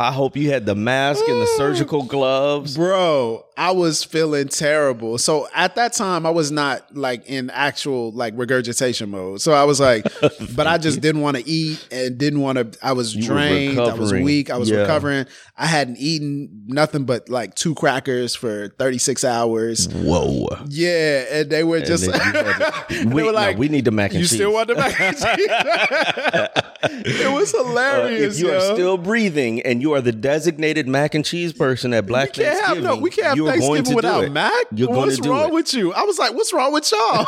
I 0.00 0.12
hope 0.12 0.36
you 0.36 0.48
had 0.50 0.64
the 0.64 0.76
mask 0.76 1.26
and 1.26 1.42
the 1.42 1.46
surgical 1.56 2.04
gloves. 2.04 2.76
Bro, 2.76 3.44
I 3.56 3.72
was 3.72 4.04
feeling 4.04 4.46
terrible. 4.46 5.18
So 5.18 5.48
at 5.52 5.74
that 5.74 5.92
time, 5.92 6.24
I 6.24 6.30
was 6.30 6.52
not 6.52 6.94
like 6.96 7.26
in 7.26 7.50
actual 7.50 8.12
like 8.12 8.32
regurgitation 8.36 9.10
mode. 9.10 9.40
So 9.40 9.52
I 9.52 9.64
was 9.64 9.80
like, 9.80 10.06
but 10.54 10.68
I 10.68 10.78
just 10.78 11.00
didn't 11.00 11.22
want 11.22 11.36
to 11.38 11.48
eat 11.48 11.84
and 11.90 12.16
didn't 12.16 12.42
want 12.42 12.58
to. 12.74 12.78
I 12.80 12.92
was 12.92 13.16
You 13.16 13.24
drained. 13.24 13.80
I 13.80 13.92
was 13.94 14.12
weak. 14.12 14.50
I 14.50 14.56
was 14.56 14.70
Yeah. 14.70 14.82
recovering. 14.82 15.26
I 15.56 15.66
hadn't 15.66 15.96
eaten 15.96 16.66
nothing 16.68 17.02
but 17.04 17.28
like 17.28 17.56
two 17.56 17.74
crackers 17.74 18.36
for 18.36 18.68
36 18.78 19.24
hours. 19.24 19.88
Whoa. 19.92 20.46
Yeah. 20.68 21.24
And 21.32 21.50
they 21.50 21.64
were 21.64 21.80
just, 21.80 22.06
you 22.06 22.12
they 23.02 23.04
We, 23.04 23.24
were 23.24 23.32
no, 23.32 23.38
like, 23.38 23.58
we 23.58 23.68
need 23.68 23.84
the 23.84 23.90
mac 23.90 24.12
and 24.12 24.20
you 24.20 24.26
cheese. 24.28 24.38
still 24.38 24.52
want 24.52 24.68
the 24.68 24.76
mac 24.76 25.00
and 25.00 25.16
cheese? 25.16 25.24
it 27.22 27.32
was 27.32 27.52
Uh, 27.52 27.64
hilarious. 27.64 28.36
if 28.38 28.40
you 28.44 28.52
are 28.52 28.60
still 28.60 28.96
breathing 28.96 29.60
and 29.62 29.82
you 29.82 29.87
are 29.94 30.00
the 30.00 30.12
designated 30.12 30.88
mac 30.88 31.14
and 31.14 31.24
cheese 31.24 31.52
person 31.52 31.92
at 31.94 32.06
Black 32.06 32.36
we 32.36 32.44
can't 32.44 32.66
have 32.66 32.82
no, 32.82 32.96
we 32.96 33.10
can't 33.10 33.28
have 33.28 33.36
you're 33.36 33.46
going 33.46 33.84
Thanksgiving 33.84 33.94
without 33.96 34.24
it. 34.24 34.32
Mac. 34.32 34.66
You're 34.72 34.88
going 34.88 35.00
what's 35.00 35.16
to 35.16 35.22
do 35.22 35.30
wrong 35.30 35.48
it. 35.48 35.54
with 35.54 35.74
you? 35.74 35.92
I 35.92 36.02
was 36.02 36.18
like, 36.18 36.34
what's 36.34 36.52
wrong 36.52 36.72
with 36.72 36.90
y'all? 36.92 37.26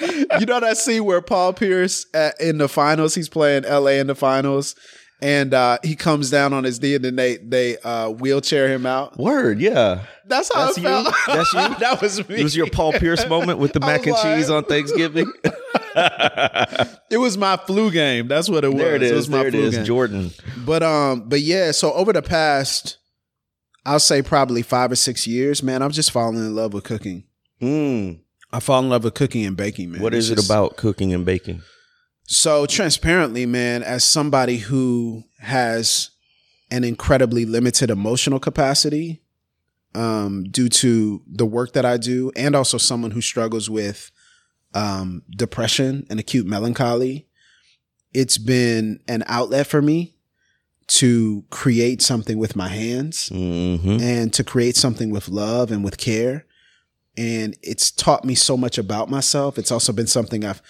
you 0.40 0.46
know 0.46 0.60
that 0.60 0.76
scene 0.78 1.04
where 1.04 1.20
Paul 1.20 1.52
Pierce 1.52 2.06
at, 2.14 2.40
in 2.40 2.58
the 2.58 2.68
finals, 2.68 3.14
he's 3.14 3.28
playing 3.28 3.64
LA 3.64 3.92
in 3.92 4.06
the 4.06 4.14
finals, 4.14 4.74
and 5.22 5.52
uh, 5.52 5.78
he 5.82 5.96
comes 5.96 6.30
down 6.30 6.52
on 6.52 6.64
his 6.64 6.80
knee, 6.80 6.94
and 6.94 7.04
then 7.04 7.16
they 7.16 7.36
they 7.36 7.76
uh, 7.78 8.08
wheelchair 8.10 8.68
him 8.68 8.86
out. 8.86 9.18
Word, 9.18 9.60
yeah. 9.60 10.04
That's 10.26 10.52
how 10.52 10.66
That's 10.66 10.78
it 10.78 10.82
you? 10.82 10.88
felt. 10.88 11.14
That's 11.26 11.52
you? 11.52 11.60
that 11.80 11.98
was 12.00 12.28
me. 12.28 12.36
It 12.36 12.42
was 12.42 12.56
your 12.56 12.70
Paul 12.70 12.92
Pierce 12.92 13.26
moment 13.28 13.58
with 13.58 13.72
the 13.72 13.80
mac 13.88 14.04
and 14.06 14.12
like- 14.12 14.22
cheese 14.22 14.48
on 14.50 14.64
Thanksgiving. 14.64 15.30
It 17.10 17.18
was 17.18 17.36
my 17.36 17.56
flu 17.56 17.90
game. 17.90 18.28
That's 18.28 18.48
what 18.48 18.62
it 18.62 18.68
was. 18.68 18.78
there 18.78 18.94
it 18.94 19.02
is. 19.02 19.12
was 19.12 19.28
my 19.28 19.42
there 19.42 19.50
flu 19.50 19.60
is. 19.62 19.76
game. 19.76 19.84
Jordan. 19.84 20.30
But 20.64 20.84
um, 20.84 21.28
but 21.28 21.40
yeah. 21.40 21.72
So 21.72 21.92
over 21.92 22.12
the 22.12 22.22
past, 22.22 22.98
I'll 23.84 23.98
say 23.98 24.22
probably 24.22 24.62
five 24.62 24.92
or 24.92 24.96
six 24.96 25.26
years, 25.26 25.60
man, 25.60 25.82
I'm 25.82 25.90
just 25.90 26.12
falling 26.12 26.36
in 26.36 26.54
love 26.54 26.72
with 26.72 26.84
cooking. 26.84 27.24
Mm. 27.60 28.20
I 28.52 28.60
fall 28.60 28.80
in 28.80 28.88
love 28.88 29.02
with 29.04 29.14
cooking 29.14 29.44
and 29.44 29.56
baking, 29.56 29.90
man. 29.90 30.02
What 30.02 30.14
is 30.14 30.30
it 30.30 30.44
about 30.44 30.76
cooking 30.76 31.12
and 31.12 31.24
baking? 31.24 31.62
So 32.26 32.64
transparently, 32.66 33.44
man, 33.44 33.82
as 33.82 34.04
somebody 34.04 34.58
who 34.58 35.24
has 35.40 36.10
an 36.70 36.84
incredibly 36.84 37.44
limited 37.44 37.90
emotional 37.90 38.38
capacity, 38.38 39.20
um, 39.94 40.44
due 40.44 40.68
to 40.68 41.22
the 41.26 41.46
work 41.46 41.72
that 41.72 41.84
I 41.84 41.96
do, 41.96 42.30
and 42.36 42.54
also 42.54 42.78
someone 42.78 43.10
who 43.10 43.20
struggles 43.20 43.68
with 43.68 44.12
um, 44.74 45.22
depression 45.36 46.06
and 46.10 46.20
acute 46.20 46.46
melancholy, 46.46 47.26
it's 48.12 48.38
been 48.38 49.00
an 49.08 49.24
outlet 49.26 49.66
for 49.66 49.80
me 49.82 50.14
to 50.88 51.44
create 51.50 52.02
something 52.02 52.38
with 52.38 52.56
my 52.56 52.68
hands 52.68 53.30
Mm-hmm. 53.30 54.00
and 54.00 54.32
to 54.34 54.42
create 54.42 54.76
something 54.76 55.10
with 55.10 55.28
love 55.28 55.70
and 55.70 55.84
with 55.84 55.98
care. 55.98 56.46
And 57.16 57.56
it's 57.62 57.90
taught 57.90 58.24
me 58.24 58.34
so 58.34 58.56
much 58.56 58.78
about 58.78 59.08
myself. 59.08 59.58
It's 59.58 59.70
also 59.70 59.92
been 59.92 60.06
something 60.06 60.44
I've 60.44 60.62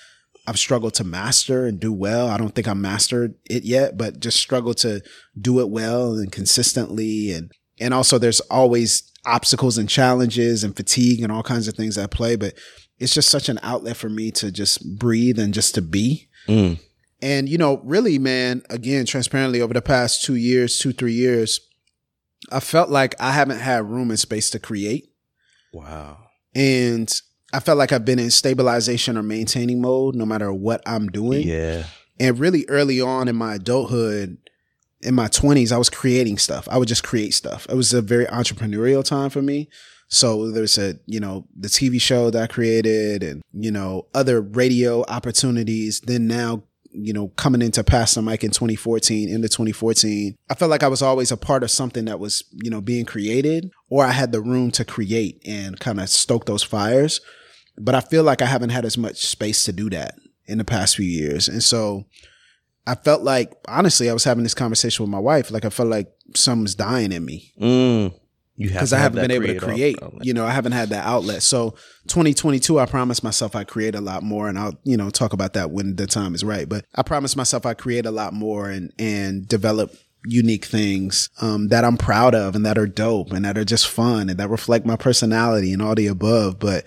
I've 0.46 0.58
struggled 0.58 0.94
to 0.94 1.04
master 1.04 1.66
and 1.66 1.78
do 1.78 1.92
well. 1.92 2.28
I 2.28 2.38
don't 2.38 2.54
think 2.54 2.66
I 2.66 2.74
mastered 2.74 3.34
it 3.48 3.62
yet, 3.62 3.96
but 3.98 4.20
just 4.20 4.38
struggle 4.40 4.74
to 4.74 5.00
do 5.38 5.60
it 5.60 5.68
well 5.68 6.14
and 6.14 6.32
consistently. 6.32 7.30
And 7.32 7.52
and 7.78 7.94
also 7.94 8.18
there's 8.18 8.40
always 8.40 9.10
obstacles 9.26 9.78
and 9.78 9.88
challenges 9.88 10.64
and 10.64 10.74
fatigue 10.76 11.22
and 11.22 11.30
all 11.30 11.42
kinds 11.42 11.68
of 11.68 11.74
things 11.74 11.96
at 11.98 12.10
play. 12.10 12.36
But 12.36 12.54
it's 13.00 13.14
just 13.14 13.30
such 13.30 13.48
an 13.48 13.58
outlet 13.62 13.96
for 13.96 14.08
me 14.08 14.30
to 14.32 14.52
just 14.52 14.98
breathe 14.98 15.38
and 15.38 15.54
just 15.54 15.74
to 15.74 15.82
be. 15.82 16.28
Mm. 16.46 16.78
And, 17.22 17.48
you 17.48 17.58
know, 17.58 17.80
really, 17.82 18.18
man, 18.18 18.62
again, 18.70 19.06
transparently 19.06 19.60
over 19.60 19.74
the 19.74 19.82
past 19.82 20.22
two 20.22 20.36
years, 20.36 20.78
two, 20.78 20.92
three 20.92 21.12
years, 21.12 21.60
I 22.52 22.60
felt 22.60 22.90
like 22.90 23.14
I 23.20 23.32
haven't 23.32 23.58
had 23.58 23.90
room 23.90 24.10
and 24.10 24.18
space 24.18 24.50
to 24.50 24.58
create. 24.58 25.12
Wow. 25.72 26.18
And 26.54 27.12
I 27.52 27.60
felt 27.60 27.78
like 27.78 27.92
I've 27.92 28.04
been 28.04 28.18
in 28.18 28.30
stabilization 28.30 29.16
or 29.16 29.22
maintaining 29.22 29.80
mode 29.80 30.14
no 30.14 30.26
matter 30.26 30.52
what 30.52 30.82
I'm 30.86 31.08
doing. 31.08 31.46
Yeah. 31.46 31.84
And 32.18 32.38
really 32.38 32.66
early 32.68 33.00
on 33.00 33.28
in 33.28 33.36
my 33.36 33.54
adulthood, 33.54 34.36
in 35.00 35.14
my 35.14 35.28
20s, 35.28 35.72
I 35.72 35.78
was 35.78 35.88
creating 35.88 36.36
stuff. 36.36 36.68
I 36.70 36.76
would 36.76 36.88
just 36.88 37.02
create 37.02 37.32
stuff. 37.32 37.66
It 37.70 37.74
was 37.74 37.94
a 37.94 38.02
very 38.02 38.26
entrepreneurial 38.26 39.04
time 39.04 39.30
for 39.30 39.40
me. 39.40 39.70
So 40.10 40.50
there's 40.50 40.76
a, 40.76 40.98
you 41.06 41.20
know, 41.20 41.46
the 41.56 41.68
TV 41.68 42.00
show 42.00 42.30
that 42.30 42.42
I 42.42 42.46
created 42.48 43.22
and, 43.22 43.42
you 43.52 43.70
know, 43.70 44.06
other 44.12 44.40
radio 44.40 45.04
opportunities. 45.04 46.00
Then 46.00 46.26
now, 46.26 46.64
you 46.90 47.12
know, 47.12 47.28
coming 47.28 47.62
into 47.62 47.84
Pass 47.84 48.14
the 48.14 48.22
Mic 48.22 48.42
in 48.42 48.50
2014, 48.50 49.28
into 49.28 49.48
2014, 49.48 50.36
I 50.50 50.54
felt 50.54 50.70
like 50.70 50.82
I 50.82 50.88
was 50.88 51.00
always 51.00 51.30
a 51.30 51.36
part 51.36 51.62
of 51.62 51.70
something 51.70 52.06
that 52.06 52.18
was, 52.18 52.42
you 52.52 52.70
know, 52.70 52.80
being 52.80 53.04
created 53.04 53.70
or 53.88 54.04
I 54.04 54.10
had 54.10 54.32
the 54.32 54.40
room 54.40 54.72
to 54.72 54.84
create 54.84 55.40
and 55.46 55.78
kind 55.78 56.00
of 56.00 56.08
stoke 56.08 56.44
those 56.44 56.64
fires. 56.64 57.20
But 57.78 57.94
I 57.94 58.00
feel 58.00 58.24
like 58.24 58.42
I 58.42 58.46
haven't 58.46 58.70
had 58.70 58.84
as 58.84 58.98
much 58.98 59.24
space 59.24 59.64
to 59.64 59.72
do 59.72 59.88
that 59.90 60.16
in 60.46 60.58
the 60.58 60.64
past 60.64 60.96
few 60.96 61.06
years. 61.06 61.48
And 61.48 61.62
so 61.62 62.06
I 62.84 62.96
felt 62.96 63.22
like, 63.22 63.52
honestly, 63.68 64.10
I 64.10 64.12
was 64.12 64.24
having 64.24 64.42
this 64.42 64.54
conversation 64.54 65.04
with 65.04 65.10
my 65.10 65.20
wife. 65.20 65.52
Like 65.52 65.64
I 65.64 65.70
felt 65.70 65.88
like 65.88 66.08
something's 66.34 66.74
dying 66.74 67.12
in 67.12 67.24
me. 67.24 67.52
Mm. 67.60 68.19
Because 68.68 68.92
I 68.92 68.98
haven't 68.98 69.20
been 69.20 69.30
able 69.30 69.46
to 69.46 69.58
create. 69.58 69.96
You 70.22 70.34
know, 70.34 70.46
I 70.46 70.50
haven't 70.50 70.72
had 70.72 70.90
that 70.90 71.04
outlet. 71.06 71.42
So 71.42 71.70
2022, 72.08 72.78
I 72.78 72.86
promised 72.86 73.24
myself 73.24 73.56
I 73.56 73.64
create 73.64 73.94
a 73.94 74.00
lot 74.00 74.22
more, 74.22 74.48
and 74.48 74.58
I'll 74.58 74.78
you 74.84 74.96
know 74.96 75.10
talk 75.10 75.32
about 75.32 75.54
that 75.54 75.70
when 75.70 75.96
the 75.96 76.06
time 76.06 76.34
is 76.34 76.44
right. 76.44 76.68
But 76.68 76.84
I 76.94 77.02
promised 77.02 77.36
myself 77.36 77.66
I 77.66 77.74
create 77.74 78.06
a 78.06 78.10
lot 78.10 78.32
more 78.32 78.70
and 78.70 78.92
and 78.98 79.46
develop 79.48 79.94
unique 80.24 80.66
things 80.66 81.30
um, 81.40 81.68
that 81.68 81.84
I'm 81.84 81.96
proud 81.96 82.34
of 82.34 82.54
and 82.54 82.66
that 82.66 82.76
are 82.76 82.86
dope 82.86 83.32
and 83.32 83.44
that 83.44 83.56
are 83.56 83.64
just 83.64 83.88
fun 83.88 84.28
and 84.28 84.38
that 84.38 84.50
reflect 84.50 84.84
my 84.84 84.96
personality 84.96 85.72
and 85.72 85.80
all 85.80 85.94
the 85.94 86.06
above. 86.06 86.58
But 86.58 86.84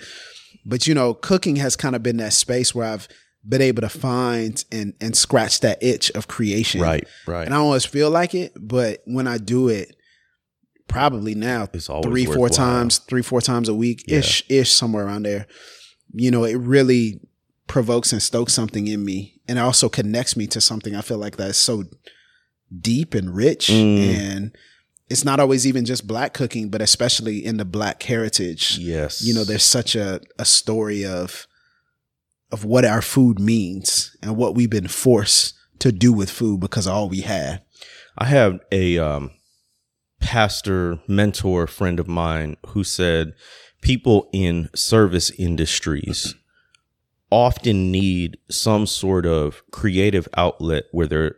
but 0.66 0.88
you 0.88 0.94
know, 0.94 1.14
cooking 1.14 1.58
has 1.58 1.76
kind 1.76 1.96
of 1.96 2.04
been 2.04 2.18
that 2.18 2.34
space 2.34 2.74
where 2.74 2.88
I've 2.88 3.08
been 3.48 3.62
able 3.62 3.82
to 3.82 3.90
find 3.90 4.64
and 4.72 4.94
and 5.02 5.16
scratch 5.16 5.60
that 5.62 5.82
itch 5.82 6.10
of 6.12 6.28
creation. 6.28 6.82
Right, 6.82 7.08
right. 7.28 7.46
And 7.46 7.54
I 7.54 7.58
always 7.58 7.86
feel 7.86 8.10
like 8.10 8.34
it, 8.34 8.54
but 8.60 9.02
when 9.06 9.28
I 9.28 9.38
do 9.38 9.68
it, 9.68 9.96
probably 10.94 11.36
now 11.36 11.68
It's 11.74 11.90
always 11.90 12.06
three, 12.06 12.26
four 12.26 12.50
times, 12.50 13.00
three, 13.00 13.22
four 13.22 13.42
times 13.42 13.68
a 13.70 13.74
week, 13.76 14.04
ish, 14.08 14.44
ish, 14.50 14.72
somewhere 14.72 15.06
around 15.06 15.24
there. 15.24 15.48
You 16.14 16.32
know, 16.32 16.44
it 16.44 16.56
really 16.56 17.20
provokes 17.68 18.12
and 18.14 18.22
stokes 18.22 18.54
something 18.54 18.88
in 18.88 19.04
me, 19.04 19.42
and 19.48 19.58
it 19.58 19.62
also 19.62 19.90
connects 19.90 20.38
me 20.38 20.48
to 20.48 20.62
something 20.62 20.96
I 20.96 21.02
feel 21.02 21.18
like 21.18 21.38
that's 21.38 21.58
so 21.58 21.84
deep 22.80 23.14
and 23.14 23.36
rich, 23.36 23.68
Mm. 23.68 23.98
and 24.16 24.58
it's 25.10 25.26
not 25.26 25.40
always 25.40 25.68
even 25.68 25.86
just 25.86 26.08
black 26.08 26.34
cooking, 26.34 26.70
but 26.70 26.82
especially 26.82 27.44
in 27.46 27.58
the 27.58 27.66
black 27.66 28.02
heritage 28.04 28.78
Yes. 28.80 29.22
you 29.22 29.34
know 29.34 29.44
there's 29.44 29.64
such 29.64 29.96
a, 29.96 30.22
a 30.40 30.46
story 30.46 31.06
of 31.06 31.46
of 32.52 32.64
what 32.66 32.86
our 32.86 33.02
food 33.02 33.40
means 33.40 34.16
and 34.22 34.38
what 34.38 34.56
we've 34.56 34.70
been 34.70 34.88
forced 34.88 35.54
to 35.80 35.92
do 35.92 36.14
with 36.14 36.30
food 36.30 36.60
because 36.60 36.88
of 36.88 36.94
all 36.94 37.10
we 37.10 37.22
had 37.22 37.62
I 38.18 38.26
have 38.26 38.60
a 38.72 38.98
um, 39.00 39.32
pastor 40.24 41.00
mentor 41.08 41.68
friend 41.68 42.00
of 42.00 42.08
mine 42.08 42.56
who 42.68 42.84
said 42.84 43.34
people 43.82 44.30
in 44.32 44.70
service 44.74 45.30
industries 45.32 46.36
often 47.30 47.92
need 47.92 48.38
some 48.50 48.86
sort 48.88 49.26
of 49.26 49.62
creative 49.72 50.28
outlet 50.38 50.86
where 50.92 51.08
they're 51.08 51.36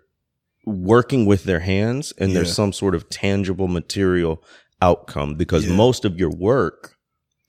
working 0.66 1.26
with 1.26 1.44
their 1.46 1.62
hands 1.62 2.14
and 2.20 2.36
there's 2.36 2.54
some 2.54 2.72
sort 2.72 2.94
of 2.96 3.10
tangible 3.10 3.68
material 3.68 4.44
outcome 4.82 5.36
because 5.36 5.66
Yeah. 5.66 5.74
most 5.76 6.06
of 6.06 6.18
your 6.20 6.30
work 6.32 6.96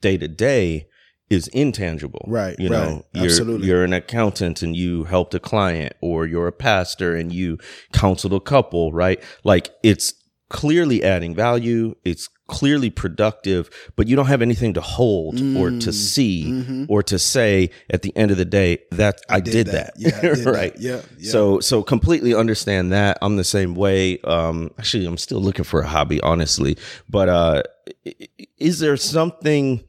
day 0.01 0.17
to 0.17 0.27
day 0.27 0.87
is 1.29 1.47
intangible. 1.49 2.23
Right, 2.27 2.55
You 2.57 2.69
right. 2.69 2.79
know, 2.79 3.05
you're, 3.13 3.25
Absolutely. 3.25 3.67
you're 3.67 3.83
an 3.83 3.91
accountant 3.93 4.61
and 4.61 4.75
you 4.75 5.03
helped 5.03 5.33
a 5.35 5.39
client 5.39 5.93
or 6.01 6.25
you're 6.25 6.47
a 6.47 6.51
pastor 6.53 7.15
and 7.15 7.33
you 7.33 7.57
counseled 7.91 8.33
a 8.33 8.39
couple, 8.39 8.91
right? 8.93 9.21
Like 9.43 9.69
it's 9.83 10.13
clearly 10.49 11.03
adding 11.03 11.35
value. 11.35 11.95
It's 12.05 12.29
clearly 12.47 12.89
productive, 12.89 13.69
but 13.97 14.07
you 14.07 14.15
don't 14.15 14.27
have 14.27 14.41
anything 14.41 14.73
to 14.75 14.81
hold 14.81 15.35
or 15.35 15.69
Mm. 15.69 15.81
to 15.83 15.91
see 15.91 16.45
Mm-hmm. 16.45 16.85
or 16.87 17.03
to 17.03 17.19
say 17.19 17.69
at 17.89 18.03
the 18.03 18.15
end 18.15 18.31
of 18.31 18.37
the 18.37 18.45
day 18.45 18.79
that 18.91 19.19
I, 19.29 19.41
did, 19.41 19.67
that. 19.67 19.93
yeah 19.97 20.17
I 20.17 20.21
did 20.35 20.37
that. 20.45 20.51
right. 20.51 20.73
yeah, 20.79 21.01
yeah. 21.17 21.31
So 21.31 21.59
so 21.59 21.83
completely 21.83 22.33
understand 22.33 22.93
that. 22.93 23.17
I'm 23.21 23.35
the 23.35 23.43
same 23.43 23.75
way. 23.75 24.19
Um 24.19 24.71
actually 24.79 25.05
I'm 25.05 25.17
still 25.17 25.41
looking 25.41 25.65
for 25.65 25.81
a 25.81 25.87
hobby, 25.87 26.21
honestly. 26.21 26.77
But 27.09 27.27
uh 27.27 27.63
i- 28.07 28.15
i- 28.21 28.47
is 28.57 28.79
there 28.79 28.95
something 28.95 29.83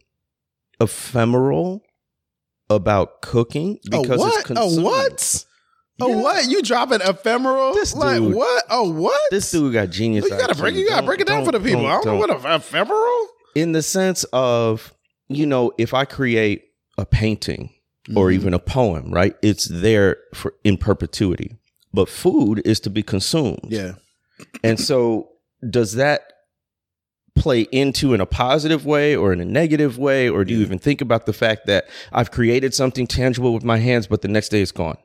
ephemeral 0.81 1.83
about 2.71 3.23
cooking? 3.23 3.79
because 3.89 4.11
it's 4.11 4.19
what 4.21 4.51
oh 4.59 4.65
consumed. 4.69 4.85
what 4.85 5.45
oh 6.01 6.09
Yeah. 6.11 6.17
what? 6.23 6.45
You 6.49 6.63
dropping 6.63 7.01
ephemeral? 7.03 7.75
This 7.75 7.95
like 7.95 8.21
what? 8.23 8.65
Oh 8.71 8.91
what? 8.91 9.21
This 9.31 9.51
dude 9.51 9.73
got 9.73 9.91
genius. 9.91 10.25
you 10.25 10.31
gotta 10.31 10.55
break 10.55 10.75
you 10.75 10.89
gotta 10.89 11.07
break 11.07 11.21
it 11.21 11.27
down 11.27 11.45
for 11.45 11.53
the 11.53 11.61
people. 11.61 11.87
I 11.87 11.93
don't 12.03 12.05
know 12.07 12.27
don't- 12.27 12.41
what 12.41 12.45
a 12.53 12.55
ephemeral? 12.57 13.27
In 13.55 13.73
the 13.73 13.83
sense 13.83 14.25
of 14.33 14.93
you 15.29 15.45
know 15.47 15.73
if 15.79 15.93
i 15.95 16.05
create 16.07 16.65
a 16.97 17.05
painting 17.05 17.71
or 18.17 18.29
Mhm. 18.29 18.35
even 18.35 18.55
a 18.55 18.59
poem 18.59 19.13
right 19.13 19.35
it's 19.43 19.67
there 19.67 20.17
for 20.35 20.55
in 20.65 20.77
perpetuity. 20.79 21.57
But 21.93 22.09
food 22.09 22.63
is 22.65 22.81
to 22.81 22.91
be 22.91 23.03
consumed. 23.03 23.61
Yeah. 23.69 23.93
And 24.63 24.79
so 24.79 25.31
does 25.69 25.95
that 25.95 26.23
play 27.37 27.63
into 27.73 28.15
in 28.15 28.21
a 28.21 28.27
positive 28.27 28.85
way 28.85 29.15
or 29.17 29.33
in 29.33 29.41
a 29.41 29.45
negative 29.45 29.97
way? 29.99 30.29
Or 30.29 30.45
do 30.45 30.53
you 30.55 30.61
even 30.61 30.79
think 30.79 31.01
about 31.01 31.25
the 31.27 31.33
fact 31.33 31.67
that 31.67 31.89
i've 32.13 32.31
created 32.31 32.75
something 32.75 33.07
tangible 33.07 33.53
with 33.55 33.63
my 33.65 33.79
hands 33.79 34.07
but 34.07 34.23
the 34.23 34.29
next 34.29 34.49
day 34.51 34.61
it's 34.61 34.73
gone 34.73 34.97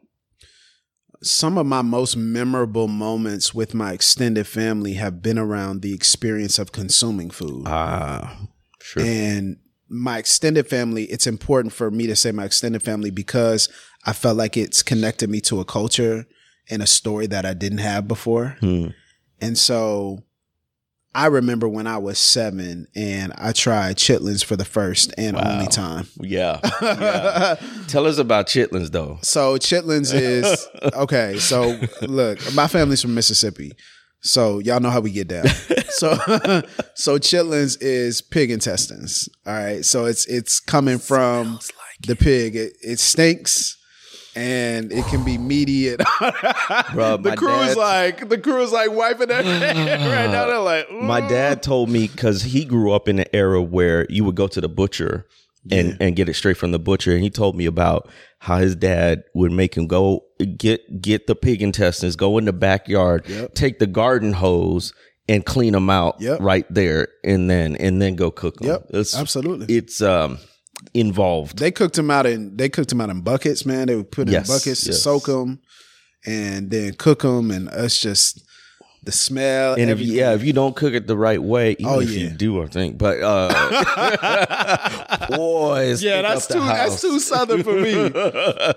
some 1.24 1.58
of 1.58 1.66
my 1.66 1.82
most 1.82 2.16
memorable 2.16 2.88
moments 2.88 3.54
with 3.54 3.74
my 3.74 3.94
extended 3.94 4.46
family 4.46 4.94
have 4.94 5.22
been 5.22 5.40
around 5.40 5.82
the 5.82 5.94
experience 5.94 6.60
of 6.60 6.72
consuming 6.72 7.30
food 7.30 7.64
ah 7.66 8.38
sure 8.80 9.04
And 9.04 9.58
my 9.94 10.18
extended 10.18 10.68
family, 10.68 11.04
it's 11.04 11.28
important 11.28 11.72
for 11.72 11.92
me 11.92 12.08
to 12.08 12.16
say 12.16 12.32
my 12.32 12.46
extended 12.46 12.82
family 12.82 13.12
because 13.12 13.70
I 14.06 14.14
felt 14.14 14.38
like 14.38 14.58
it's 14.58 14.82
connected 14.82 15.30
me 15.30 15.40
to 15.42 15.60
a 15.60 15.66
culture 15.66 16.26
and 16.70 16.82
a 16.82 16.88
story 16.88 17.28
that 17.28 17.46
I 17.46 17.54
didn't 17.54 17.78
have 17.78 18.08
before. 18.08 18.58
Hmm. 18.60 18.88
And 19.40 19.56
so 19.56 20.24
I 21.16 21.28
remember 21.28 21.68
when 21.70 21.86
I 21.86 21.98
was 22.00 22.18
seven 22.18 22.88
and 22.96 23.34
I 23.38 23.52
tried 23.52 23.98
chitlins 23.98 24.44
for 24.44 24.56
the 24.56 24.66
first 24.66 25.14
and 25.18 25.36
Wow. 25.38 25.44
only 25.54 25.68
time. 25.68 26.08
yeah, 26.20 26.60
yeah. 26.82 27.56
tell 27.88 28.08
us 28.08 28.18
about 28.18 28.48
chitlins 28.48 28.92
though 28.92 29.20
So 29.22 29.58
chitlins 29.58 30.14
is 30.14 30.68
okay. 30.96 31.38
So 31.40 31.80
look, 32.02 32.40
my 32.56 32.68
family's 32.68 33.02
from 33.02 33.14
Mississippi, 33.14 33.74
so 34.22 34.60
y'all 34.60 34.80
know 34.80 34.90
how 34.90 35.02
we 35.02 35.12
get 35.12 35.28
down. 35.28 35.46
So 35.94 36.16
so 36.96 37.20
chitlins 37.20 37.78
is 37.80 38.22
pig 38.24 38.50
intestines. 38.50 39.30
All 39.46 39.54
right. 39.54 39.86
So 39.86 40.06
it's 40.06 40.26
it's 40.26 40.60
coming 40.60 40.98
from 40.98 41.60
the 42.08 42.16
pig. 42.16 42.56
It, 42.56 42.74
it 42.82 43.00
stinks. 43.00 43.78
And 44.36 44.92
it 44.92 45.06
can 45.06 45.24
be 45.24 45.38
meaty. 45.38 45.90
And 45.90 46.00
Bruh, 46.00 47.22
the 47.22 47.30
my 47.32 47.36
crew 47.36 47.54
is 47.62 47.76
like 47.76 48.30
the 48.30 48.38
crew 48.38 48.62
is 48.64 48.72
like 48.72 48.92
wiping 48.92 49.28
their 49.28 49.44
head 49.44 49.76
right 50.10 50.32
now. 50.32 50.46
They're 50.48 50.60
like, 50.60 50.92
My 50.92 51.22
dad 51.22 51.62
told 51.62 51.90
me 51.90 52.08
because 52.08 52.42
he 52.44 52.66
grew 52.66 52.92
up 52.92 53.08
in 53.08 53.20
an 53.20 53.26
era 53.34 53.62
where 53.62 54.06
you 54.10 54.24
would 54.24 54.36
go 54.36 54.48
to 54.48 54.60
the 54.62 54.70
butcher 54.70 55.28
and, 55.72 55.90
Yeah. 55.90 55.96
and 56.00 56.16
get 56.16 56.30
it 56.30 56.34
straight 56.36 56.58
from 56.58 56.72
the 56.72 56.80
butcher. 56.80 57.14
And 57.14 57.22
he 57.24 57.30
told 57.30 57.56
me 57.56 57.66
about 57.66 58.10
how 58.40 58.58
his 58.58 58.76
dad 58.76 59.24
would 59.36 59.52
make 59.52 59.76
him 59.76 59.88
go 59.88 60.24
get 60.58 61.02
get 61.02 61.28
the 61.28 61.36
pig 61.36 61.62
intestines, 61.62 62.16
go 62.16 62.38
in 62.38 62.46
the 62.46 62.54
backyard, 62.54 63.26
Yep. 63.28 63.54
take 63.54 63.80
the 63.80 63.88
garden 63.88 64.34
hose 64.34 64.94
and 65.30 65.46
clean 65.46 65.72
them 65.74 65.90
out 65.90 66.16
Yep. 66.20 66.40
right 66.42 66.66
there, 66.70 67.08
and 67.24 67.50
then 67.50 67.76
and 67.78 68.02
then 68.02 68.16
go 68.16 68.30
cook 68.32 68.58
them. 68.58 68.68
Yep, 68.68 68.88
it's, 68.90 69.16
absolutely. 69.16 69.74
It's 69.74 70.02
um 70.02 70.40
involved. 70.94 71.60
They 71.60 71.72
cooked 71.72 71.96
them 71.96 72.12
out 72.12 72.26
in 72.26 72.56
they 72.58 72.70
cooked 72.70 72.90
them 72.90 73.02
out 73.02 73.10
in 73.10 73.22
buckets, 73.22 73.66
man. 73.66 73.88
They 73.88 73.96
would 73.96 74.12
put 74.12 74.28
in 74.28 74.34
Yes, 74.34 74.48
buckets 74.48 74.84
to 74.86 74.94
soak 74.94 75.26
them, 75.26 75.60
and 76.26 76.72
then 76.72 76.94
cook 76.94 77.22
them, 77.22 77.52
and 77.52 77.68
us 77.70 78.00
just 78.00 78.44
the 79.04 79.12
smell. 79.12 79.74
And 79.74 79.90
if 79.90 80.00
you, 80.00 80.14
yeah, 80.14 80.34
if 80.34 80.44
you 80.46 80.54
don't 80.54 80.76
cook 80.76 80.94
it 80.94 81.08
the 81.08 81.18
right 81.18 81.42
way, 81.42 81.72
even 81.72 81.88
Oh, 81.88 82.00
if 82.00 82.10
yeah. 82.10 82.20
you 82.22 82.30
do, 82.30 82.64
I 82.64 82.68
think, 82.68 82.98
but 82.98 83.20
uh, 83.22 85.28
boys, 85.30 86.04
yeah, 86.04 86.22
that's 86.22 86.48
too 86.48 86.60
that's 86.60 87.02
too 87.02 87.20
southern 87.20 87.64
for 87.64 87.74
me. 87.74 87.94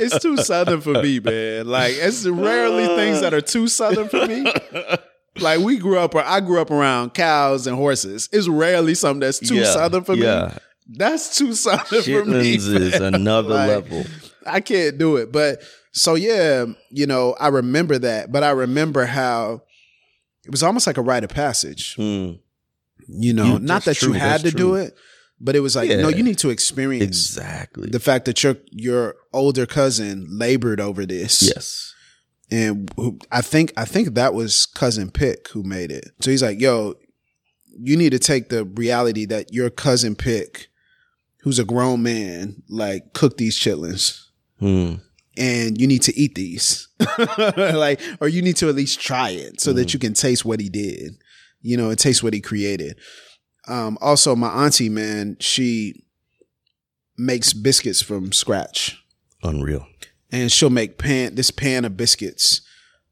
it's 0.01 0.19
too 0.21 0.37
southern 0.39 0.81
for 0.81 0.95
me, 1.03 1.21
man. 1.21 1.67
Like 1.67 1.95
it's 1.97 2.27
rarely 2.27 2.87
things 2.97 3.21
that 3.21 3.35
are 3.35 3.41
too 3.41 3.69
southern 3.69 4.09
for 4.09 4.27
me. 4.27 4.47
Like 5.39 5.61
we 5.61 5.79
grew 5.79 5.99
up, 5.99 6.15
or 6.15 6.23
I 6.25 6.41
grew 6.41 6.61
up 6.61 6.71
around 6.71 7.15
cows 7.15 7.67
and 7.67 7.77
horses. 7.77 8.29
It's 8.33 8.49
rarely 8.49 8.95
something 8.95 9.21
that's 9.21 9.39
too 9.39 9.57
Yeah, 9.57 9.73
southern 9.73 10.05
for 10.05 10.15
yeah. 10.15 10.53
me. 10.55 10.61
That's 10.89 11.37
too 11.37 11.53
southern 11.55 12.03
for 12.03 12.25
me. 12.25 12.57
Chitlins 12.57 12.81
is 12.81 12.95
another 12.95 13.55
Like, 13.55 13.69
level. 13.69 14.05
I 14.47 14.61
can't 14.61 14.99
do 14.99 15.17
it. 15.17 15.33
But 15.33 15.61
so 15.93 16.15
yeah, 16.15 16.67
you 16.91 17.07
know, 17.07 17.35
I 17.41 17.49
remember 17.49 17.99
that. 17.99 18.31
But 18.31 18.43
I 18.45 18.51
remember 18.51 19.05
how 19.07 19.63
it 20.45 20.51
was 20.51 20.63
almost 20.63 20.87
like 20.87 20.97
a 20.97 21.03
rite 21.03 21.25
of 21.25 21.31
passage. 21.31 21.97
Hmm. 21.97 22.33
You 23.09 23.33
know, 23.33 23.55
You- 23.55 23.59
not 23.61 23.85
that 23.85 24.01
you 24.03 24.13
had 24.13 24.43
to 24.43 24.51
true. 24.51 24.59
do 24.59 24.75
it, 24.77 24.97
but 25.41 25.55
it 25.57 25.61
was 25.61 25.75
like, 25.77 25.89
no, 25.91 26.09
you 26.09 26.23
need 26.23 26.39
to 26.39 26.51
experience 26.51 27.05
Exactly. 27.05 27.89
the 27.91 28.01
fact 28.01 28.25
that 28.27 28.43
your 28.45 28.57
your 28.71 29.17
older 29.33 29.67
cousin 29.67 30.27
labored 30.31 30.81
over 30.81 31.05
this. 31.07 31.43
yes. 31.43 31.93
And 32.51 32.89
who- 32.95 33.19
I 33.33 33.41
think 33.43 33.73
I 33.77 33.85
think 33.85 34.15
that 34.15 34.35
was 34.35 34.67
cousin 34.67 35.11
Pick 35.11 35.49
who 35.49 35.65
made 35.65 35.91
it. 35.91 36.13
So 36.21 36.31
he's 36.31 36.43
like, 36.43 36.61
"Yo, 36.61 36.95
you 37.79 37.97
need 37.97 38.11
to 38.11 38.19
take 38.21 38.49
the 38.51 38.65
reality 38.65 39.25
that 39.27 39.53
your 39.53 39.69
cousin 39.69 40.15
Pick, 40.15 40.69
who's 41.47 41.61
a 41.61 41.65
grown 41.65 42.03
man, 42.03 42.61
like 42.69 43.13
cook 43.13 43.37
these 43.37 43.57
chitlins." 43.57 44.25
Hmm. 44.59 44.95
and 45.37 45.79
you 45.79 45.87
need 45.87 46.01
to 46.01 46.19
eat 46.19 46.35
these 46.35 46.89
like 47.59 48.01
or 48.23 48.29
you 48.29 48.41
need 48.41 48.57
to 48.57 48.71
at 48.71 48.75
least 48.75 48.99
try 48.99 49.29
it 49.29 49.61
so 49.61 49.75
that 49.75 49.93
you 49.93 50.01
can 50.01 50.15
taste 50.15 50.47
what 50.47 50.61
he 50.61 50.71
did 50.71 51.13
you 51.61 51.77
know 51.77 51.91
and 51.91 51.99
taste 51.99 52.23
what 52.23 52.33
he 52.33 52.41
created 52.41 52.97
um 53.69 53.99
also 54.01 54.35
my 54.35 54.49
auntie 54.65 54.89
man 54.89 55.37
she 55.39 56.07
makes 57.19 57.53
biscuits 57.53 58.01
from 58.01 58.33
scratch 58.33 59.05
Unreal. 59.43 59.87
and 60.33 60.51
she'll 60.51 60.71
make 60.71 60.97
pan 60.97 61.35
this 61.35 61.51
pan 61.51 61.85
of 61.85 61.99
biscuits 61.99 62.63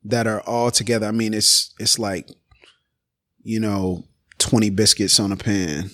that 0.02 0.26
are 0.26 0.40
all 0.46 0.70
together 0.70 1.06
i 1.06 1.10
mean 1.10 1.34
it's 1.34 1.74
it's 1.78 1.98
like 1.98 2.30
you 3.42 3.60
know 3.60 4.02
20 4.38 4.70
biscuits 4.70 5.18
on 5.18 5.32
a 5.32 5.36
pan. 5.36 5.90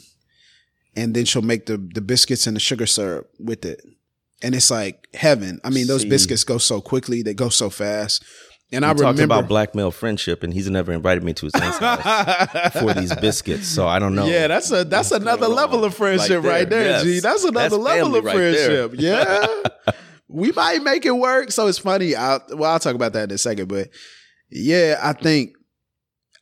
And 0.97 1.15
then 1.15 1.25
she'll 1.25 1.43
make 1.43 1.67
the, 1.67 1.77
the 1.77 2.01
biscuits 2.01 2.47
and 2.47 2.57
the 2.57 2.61
sugar 2.61 2.87
syrup 2.87 3.31
with 3.39 3.65
it. 3.65 3.81
And 4.43 4.55
it's 4.55 4.71
like 4.71 5.07
heaven. 5.15 5.61
I 5.63 5.71
mean, 5.71 5.87
those 5.87 6.03
See. 6.03 6.09
biscuits 6.09 6.45
go 6.45 6.59
so 6.59 6.81
quickly, 6.81 7.23
they 7.23 7.35
go 7.35 7.49
so 7.49 7.71
fast. 7.71 8.25
And 8.73 8.85
I 8.85 8.91
I 8.91 8.93
remember 8.93 9.25
about 9.25 9.49
black 9.49 9.75
male 9.75 9.91
friendship, 9.91 10.45
and 10.45 10.55
he's 10.55 10.71
never 10.71 10.93
invited 10.93 11.25
me 11.25 11.33
to 11.35 11.47
his 11.47 11.55
house 11.57 12.73
for 12.81 12.95
these 12.95 13.15
biscuits. 13.17 13.67
So 13.67 13.89
I 13.89 13.99
don't 13.99 14.15
know. 14.15 14.27
Yeah, 14.27 14.47
that's 14.47 14.71
a 14.71 14.85
that's 14.85 15.11
another 15.11 15.49
level 15.49 15.85
of 15.85 15.95
friendship 15.95 16.45
Right 16.45 16.61
right 16.61 16.71
there, 16.71 16.85
there, 16.85 17.03
G. 17.03 17.21
That's 17.21 17.43
another 17.43 17.77
That's 17.77 17.83
level 17.83 18.15
of 18.15 18.25
right 18.25 18.35
friendship. 18.35 18.95
Yeah. 18.99 19.45
we 20.29 20.53
might 20.53 20.83
make 20.85 21.05
it 21.05 21.11
work. 21.11 21.51
So 21.51 21.67
it's 21.67 21.79
funny. 21.79 22.15
I'll, 22.15 22.41
well, 22.51 22.71
I'll 22.71 22.79
talk 22.79 22.95
about 22.95 23.13
that 23.15 23.25
in 23.25 23.35
a 23.35 23.39
second. 23.39 23.67
But 23.67 23.89
yeah, 24.51 25.01
I 25.03 25.15
think 25.15 25.55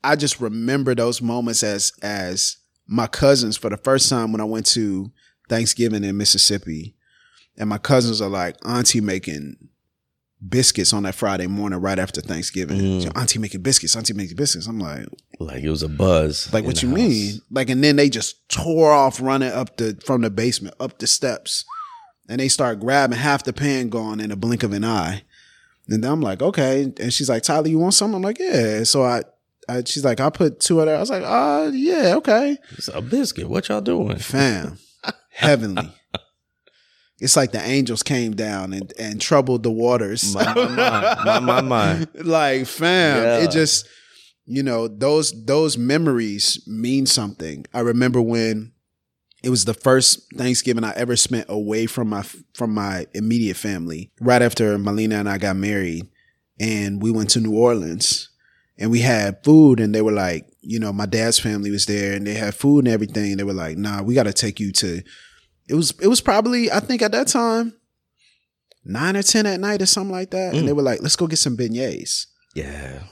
I 0.05 0.15
just 0.15 0.39
remember 0.39 0.95
those 0.95 1.23
moments 1.23 1.63
as 1.63 1.93
as 2.03 2.59
my 2.89 3.07
cousins 3.07 3.57
for 3.57 3.71
the 3.71 3.77
first 3.77 4.09
time 4.09 4.33
when 4.33 4.41
I 4.41 4.45
went 4.45 4.67
to 4.67 5.13
Thanksgiving 5.49 6.03
in 6.03 6.17
Mississippi. 6.17 6.95
And 7.57 7.69
my 7.69 7.79
cousins 7.79 8.21
are 8.21 8.31
like, 8.31 8.57
Auntie 8.65 9.01
making 9.01 9.57
biscuits 10.47 10.93
on 10.93 11.03
that 11.03 11.15
Friday 11.15 11.47
morning 11.47 11.81
right 11.81 11.99
after 11.99 12.21
Thanksgiving. 12.21 12.81
Mm. 12.81 13.03
So, 13.03 13.11
Auntie 13.15 13.39
making 13.39 13.63
biscuits, 13.63 13.95
Auntie 13.97 14.15
making 14.15 14.37
biscuits. 14.37 14.67
I'm 14.67 14.79
like, 14.79 15.07
like 15.39 15.63
it 15.63 15.71
was 15.71 15.83
a 15.83 15.89
buzz. 15.89 16.53
like 16.53 16.65
what 16.65 16.83
you 16.83 16.89
house. 16.89 16.99
mean? 16.99 17.41
Like 17.51 17.69
and 17.69 17.83
then 17.83 17.97
they 17.97 18.09
just 18.09 18.49
tore 18.49 18.93
off 18.93 19.21
running 19.21 19.53
up 19.53 19.77
the 19.77 20.01
from 20.05 20.23
the 20.23 20.31
basement 20.31 20.77
up 20.81 20.99
the 20.99 21.07
steps. 21.07 21.65
And 22.31 22.41
they 22.41 22.49
start 22.49 22.81
grabbing 22.81 23.17
half 23.17 23.45
the 23.45 23.55
pan 23.55 23.89
gone 23.89 24.21
in 24.21 24.31
a 24.31 24.37
blink 24.37 24.63
of 24.63 24.75
an 24.75 24.85
eye. 24.85 25.23
And 25.89 26.05
then 26.05 26.13
I'm 26.13 26.21
like, 26.21 26.43
okay. 26.43 26.93
And 27.01 27.13
she's 27.13 27.31
like, 27.31 27.43
Tyler, 27.43 27.69
you 27.69 27.79
want 27.79 27.95
something? 27.95 28.17
I'm 28.17 28.23
like, 28.23 28.39
yeah. 28.39 28.83
So 28.83 29.03
I, 29.03 29.23
I 29.69 29.83
she's 29.85 30.05
like, 30.05 30.21
I 30.21 30.31
put 30.31 30.61
two 30.61 30.81
of 30.81 30.87
that. 30.87 30.97
I 30.97 31.01
was 31.01 31.11
like, 31.11 31.23
uh, 31.25 31.71
yeah, 31.73 32.15
okay. 32.17 32.57
It's 32.73 32.89
a 32.89 33.01
biscuit. 33.03 33.49
What 33.49 33.69
y'all 33.69 33.81
doing? 33.81 34.17
Fam. 34.19 34.79
Heavenly. 35.31 35.93
It's 37.21 37.37
like 37.37 37.51
the 37.53 37.61
angels 37.61 38.03
came 38.05 38.35
down 38.37 38.73
and, 38.73 38.93
and 38.99 39.21
troubled 39.21 39.65
the 39.65 39.71
waters. 39.73 40.35
My, 40.35 40.55
my, 40.55 40.69
my, 40.69 41.25
my, 41.25 41.41
my, 41.41 41.61
my. 41.61 42.07
like 42.15 42.67
fam 42.67 43.23
Yeah. 43.23 43.39
it 43.45 43.51
just 43.51 43.87
you 44.51 44.63
know 44.63 44.89
those 44.89 45.45
those 45.45 45.77
memories 45.77 46.65
mean 46.67 47.05
something 47.05 47.67
i 47.75 47.81
remember 47.81 48.19
when 48.23 48.73
it 49.45 49.51
was 49.51 49.67
the 49.67 49.75
first 49.75 50.21
thanksgiving 50.37 50.85
i 50.85 50.93
ever 50.97 51.17
spent 51.17 51.45
away 51.51 51.85
from 51.85 52.09
my 52.09 52.23
from 52.55 52.73
my 52.73 53.07
immediate 53.13 53.59
family 53.59 54.11
right 54.23 54.41
after 54.41 54.79
melina 54.79 55.17
and 55.17 55.29
i 55.29 55.37
got 55.37 55.55
married 55.55 56.07
and 56.59 57.03
we 57.03 57.11
went 57.11 57.29
to 57.29 57.41
new 57.41 57.55
orleans 57.55 58.28
and 58.79 58.91
we 58.91 59.01
had 59.01 59.43
food 59.45 59.81
and 59.81 59.95
they 59.95 60.03
were 60.03 60.13
like 60.13 60.47
you 60.61 60.79
know 60.79 60.93
my 60.93 61.07
dad's 61.07 61.39
family 61.39 61.71
was 61.71 61.87
there 61.87 62.15
and 62.15 62.27
they 62.27 62.35
had 62.35 62.55
food 62.55 62.85
and 62.85 62.89
everything 62.95 63.37
they 63.37 63.45
were 63.45 63.53
like 63.53 63.77
nah 63.77 64.03
we 64.03 64.15
got 64.15 64.25
to 64.25 64.33
take 64.33 64.61
you 64.61 64.71
to 64.73 65.03
it 65.69 65.75
was 65.75 65.93
it 66.01 66.09
was 66.09 66.21
probably 66.21 66.71
i 66.71 66.81
think 66.81 67.03
at 67.03 67.13
that 67.13 67.27
time 67.29 67.73
nine 68.85 69.17
or 69.17 69.23
ten 69.23 69.47
at 69.47 69.61
night 69.61 69.83
or 69.83 69.87
something 69.87 70.13
like 70.13 70.31
that 70.31 70.55
Mm. 70.55 70.59
and 70.61 70.69
they 70.69 70.73
were 70.73 70.83
like 70.83 71.03
let's 71.03 71.17
go 71.17 71.27
get 71.27 71.39
some 71.39 71.57
beignets 71.57 72.27
Yeah. 72.55 73.03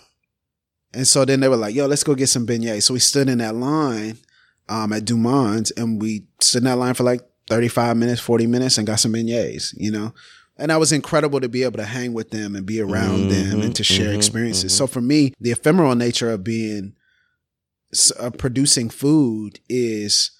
and 0.95 1.07
so 1.07 1.25
then 1.25 1.41
they 1.41 1.49
were 1.49 1.57
like, 1.57 1.75
yo, 1.75 1.87
let's 1.87 2.05
go 2.05 2.15
get 2.15 2.29
some 2.29 2.47
beignets. 2.47 2.85
So 2.85 2.95
we 2.95 3.01
stood 3.01 3.29
in 3.29 3.39
that 3.39 3.55
line 3.55 4.17
um, 4.69 4.93
at 4.93 5.05
Du 5.05 5.17
Monde 5.17 5.71
and 5.77 6.01
we 6.01 6.27
stood 6.41 6.63
in 6.63 6.65
that 6.65 6.77
line 6.79 6.95
for 6.95 7.05
like 7.05 7.21
35 7.51 7.97
minutes, 7.99 8.21
40 8.21 8.47
minutes 8.47 8.79
and 8.79 8.87
got 8.87 8.99
some 9.01 9.13
beignets, 9.13 9.75
you 9.77 9.91
know? 9.91 10.15
And 10.59 10.71
that 10.71 10.81
was 10.81 10.91
incredible 10.93 11.41
to 11.41 11.49
be 11.49 11.63
able 11.65 11.77
to 11.79 11.85
hang 11.85 12.13
with 12.15 12.31
them 12.31 12.57
and 12.57 12.65
be 12.65 12.81
around 12.81 13.29
them 13.29 13.61
and 13.61 13.77
to 13.77 13.85
share 13.85 14.13
mhm, 14.13 14.17
experiences. 14.17 14.73
mhm. 14.73 14.77
So 14.77 14.87
for 14.87 15.01
me, 15.03 15.35
the 15.41 15.51
ephemeral 15.53 15.95
nature 15.95 16.31
of 16.31 16.43
being, 16.45 16.95
of 18.19 18.39
producing 18.39 18.89
food 18.91 19.61
is 19.69 20.31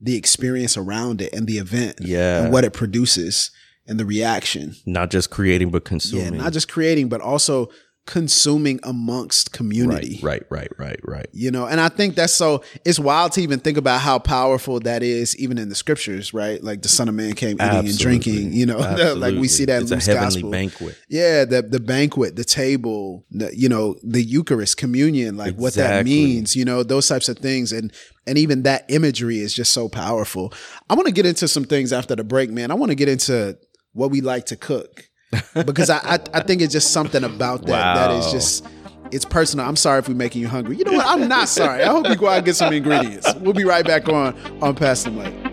the 0.00 0.16
experience 0.16 0.76
around 0.76 1.20
it 1.22 1.32
and 1.32 1.46
the 1.46 1.58
event 1.58 1.96
Yeah. 2.00 2.44
and 2.44 2.52
what 2.52 2.64
it 2.64 2.72
produces 2.72 3.50
and 3.86 3.98
the 3.98 4.04
reaction. 4.04 4.74
Not 4.86 5.10
just 5.10 5.30
creating, 5.30 5.70
but 5.70 5.84
consuming. 5.84 6.34
Yeah, 6.34 6.42
not 6.42 6.52
just 6.52 6.68
creating, 6.68 7.08
but 7.08 7.20
also 7.20 7.70
consuming 8.06 8.80
amongst 8.82 9.52
community. 9.52 10.18
Right, 10.22 10.44
right, 10.50 10.68
right, 10.76 10.78
right, 10.78 11.00
right. 11.04 11.26
you 11.32 11.50
know 11.50 11.66
and 11.66 11.80
i 11.80 11.88
think 11.88 12.16
that's 12.16 12.32
so 12.32 12.64
it's 12.84 12.98
wild 12.98 13.32
to 13.32 13.40
even 13.42 13.60
think 13.60 13.78
about 13.78 14.00
how 14.00 14.18
powerful 14.18 14.80
that 14.80 15.02
is 15.02 15.36
even 15.38 15.56
in 15.56 15.68
the 15.68 15.74
scriptures 15.74 16.34
right? 16.34 16.62
Like 16.62 16.82
the 16.82 16.88
son 16.88 17.08
of 17.08 17.14
man 17.14 17.34
came 17.34 17.56
eating 17.60 17.88
and 17.88 17.98
drinking 17.98 18.52
you 18.52 18.66
know 18.66 18.78
like 19.16 19.34
we 19.36 19.48
see 19.48 19.64
that 19.66 19.82
in 19.82 19.92
it's 19.92 20.06
heavenly 20.06 20.42
gospel. 20.42 20.50
banquet. 20.50 20.98
yeah 21.08 21.44
the 21.44 21.62
the 21.62 21.80
banquet 21.80 22.36
the 22.36 22.44
table 22.44 23.24
the, 23.30 23.50
you 23.56 23.68
know 23.68 23.96
the 24.02 24.22
eucharist 24.22 24.76
communion 24.76 25.36
like 25.36 25.54
what 25.54 25.74
that 25.74 26.04
means 26.04 26.56
you 26.56 26.64
know 26.64 26.82
those 26.82 27.08
types 27.08 27.28
of 27.28 27.38
things. 27.38 27.72
And 27.72 27.92
and 28.26 28.38
even 28.38 28.62
that 28.62 28.84
imagery 28.88 29.38
is 29.38 29.52
just 29.52 29.72
so 29.72 29.88
powerful. 29.88 30.52
I 30.88 30.94
want 30.94 31.06
to 31.06 31.12
get 31.12 31.26
into 31.26 31.48
some 31.48 31.64
things 31.64 31.92
after 31.92 32.14
the 32.14 32.24
break 32.24 32.50
man. 32.50 32.70
I 32.70 32.74
want 32.74 32.90
to 32.90 32.94
get 32.94 33.08
into 33.08 33.58
what 33.92 34.10
we 34.10 34.20
like 34.20 34.46
to 34.46 34.56
cook 34.56 35.08
because 35.54 35.90
I, 35.90 35.98
I 35.98 36.18
I 36.34 36.42
think 36.42 36.60
it's 36.62 36.72
just 36.72 36.92
something 36.92 37.24
about 37.24 37.62
that 37.66 37.94
that 37.94 38.10
is 38.12 38.30
just 38.32 38.66
it's 39.12 39.24
personal. 39.24 39.66
I'm 39.66 39.76
sorry 39.76 39.98
if 39.98 40.08
we're 40.08 40.14
making 40.14 40.40
you 40.40 40.48
hungry. 40.48 40.76
You 40.76 40.84
know 40.84 40.92
what? 40.92 41.06
I'm 41.06 41.28
not 41.28 41.48
sorry. 41.48 41.82
I 41.82 41.88
hope 41.88 42.08
you 42.08 42.16
go 42.16 42.28
out 42.28 42.36
and 42.38 42.46
get 42.46 42.56
some 42.56 42.72
ingredients. 42.72 43.32
We'll 43.40 43.52
be 43.52 43.64
right 43.64 43.84
back 43.84 44.08
on 44.08 44.34
on 44.62 44.74
Pass 44.74 45.04
the 45.04 45.10
Mic. 45.10 45.51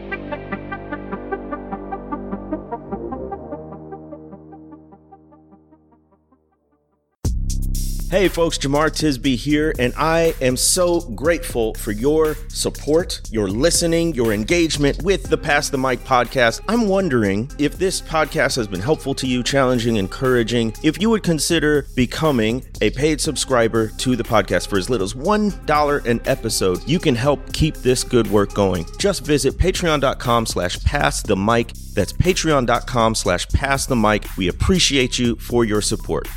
Hey 8.09 8.27
folks, 8.27 8.57
Jemar 8.57 8.89
Tisby 8.89 9.35
here, 9.35 9.71
and 9.77 9.93
I 9.95 10.33
am 10.41 10.57
so 10.57 11.01
grateful 11.11 11.75
for 11.75 11.91
your 11.91 12.35
support, 12.47 13.21
your 13.29 13.47
listening, 13.47 14.15
your 14.15 14.33
engagement 14.33 15.03
with 15.03 15.29
the 15.29 15.37
Pass 15.37 15.69
the 15.69 15.77
Mic 15.77 15.99
podcast. 15.99 16.61
I'm 16.67 16.87
wondering 16.87 17.51
if 17.59 17.77
this 17.77 18.01
podcast 18.01 18.55
has 18.55 18.67
been 18.67 18.79
helpful 18.79 19.13
to 19.13 19.27
you, 19.27 19.43
challenging, 19.43 19.97
encouraging, 19.97 20.73
if 20.81 20.99
you 20.99 21.11
would 21.11 21.21
consider 21.21 21.85
becoming 21.95 22.65
a 22.81 22.89
paid 22.89 23.21
subscriber 23.21 23.89
to 23.99 24.15
the 24.15 24.23
podcast 24.23 24.69
for 24.69 24.79
as 24.79 24.89
little 24.89 25.05
as 25.05 25.13
$1 25.13 26.05
an 26.05 26.19
episode. 26.25 26.81
You 26.89 26.97
can 26.97 27.13
help 27.13 27.53
keep 27.53 27.75
this 27.75 28.03
good 28.03 28.25
work 28.31 28.55
going. 28.55 28.87
Just 28.97 29.23
visit 29.23 29.53
patreon.com 29.53 30.47
slash 30.47 30.83
pass 30.83 31.21
the 31.21 31.37
mic. 31.37 31.73
That's 31.93 32.13
patreon.com 32.13 33.13
slash 33.13 33.47
pass 33.49 33.85
the 33.85 33.95
mic. 33.95 34.25
We 34.35 34.47
appreciate 34.47 35.19
you 35.19 35.35
for 35.35 35.63
your 35.63 35.83
support. 35.83 36.27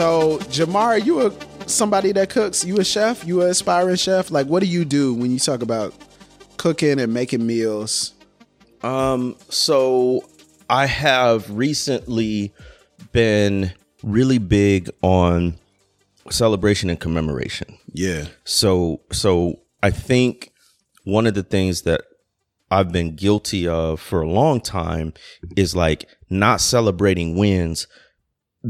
So, 0.00 0.38
Jamar, 0.48 1.04
you 1.04 1.26
a 1.26 1.68
somebody 1.68 2.12
that 2.12 2.30
cooks? 2.30 2.64
You 2.64 2.78
a 2.80 2.84
chef? 2.84 3.22
You 3.26 3.42
a 3.42 3.50
aspiring 3.50 3.96
chef? 3.96 4.30
Like, 4.30 4.46
what 4.46 4.60
do 4.60 4.66
you 4.66 4.86
do 4.86 5.12
when 5.12 5.30
you 5.30 5.38
talk 5.38 5.60
about 5.60 5.92
cooking 6.56 6.98
and 6.98 7.12
making 7.12 7.46
meals? 7.46 8.14
Um, 8.82 9.36
so 9.50 10.24
I 10.70 10.86
have 10.86 11.50
recently 11.50 12.54
been 13.12 13.74
really 14.02 14.38
big 14.38 14.88
on 15.02 15.58
celebration 16.30 16.88
and 16.88 16.98
commemoration. 16.98 17.76
Yeah, 17.92 18.24
So 18.44 19.02
so 19.12 19.60
I 19.82 19.90
think 19.90 20.50
one 21.04 21.26
of 21.26 21.34
the 21.34 21.42
things 21.42 21.82
that 21.82 22.00
I've 22.70 22.90
been 22.90 23.16
guilty 23.16 23.68
of 23.68 24.00
for 24.00 24.22
a 24.22 24.30
long 24.30 24.62
time 24.62 25.12
is 25.58 25.76
like 25.76 26.08
not 26.30 26.62
celebrating 26.62 27.36
wins 27.36 27.86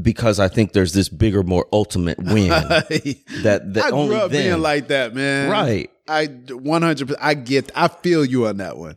because 0.00 0.38
I 0.38 0.48
think 0.48 0.72
there's 0.72 0.92
this 0.92 1.08
bigger, 1.08 1.42
more 1.42 1.66
ultimate 1.72 2.18
win 2.22 2.48
that 2.50 3.62
that 3.74 3.84
I 3.84 3.90
grew 3.90 3.98
only 3.98 4.16
up 4.16 4.30
then, 4.30 4.50
being 4.50 4.62
like 4.62 4.88
that, 4.88 5.14
man. 5.14 5.50
right. 5.50 5.90
I 6.08 6.26
100. 6.26 7.14
I 7.20 7.34
get. 7.34 7.70
I 7.74 7.88
feel 7.88 8.24
you 8.24 8.46
on 8.46 8.56
that 8.58 8.76
one. 8.76 8.96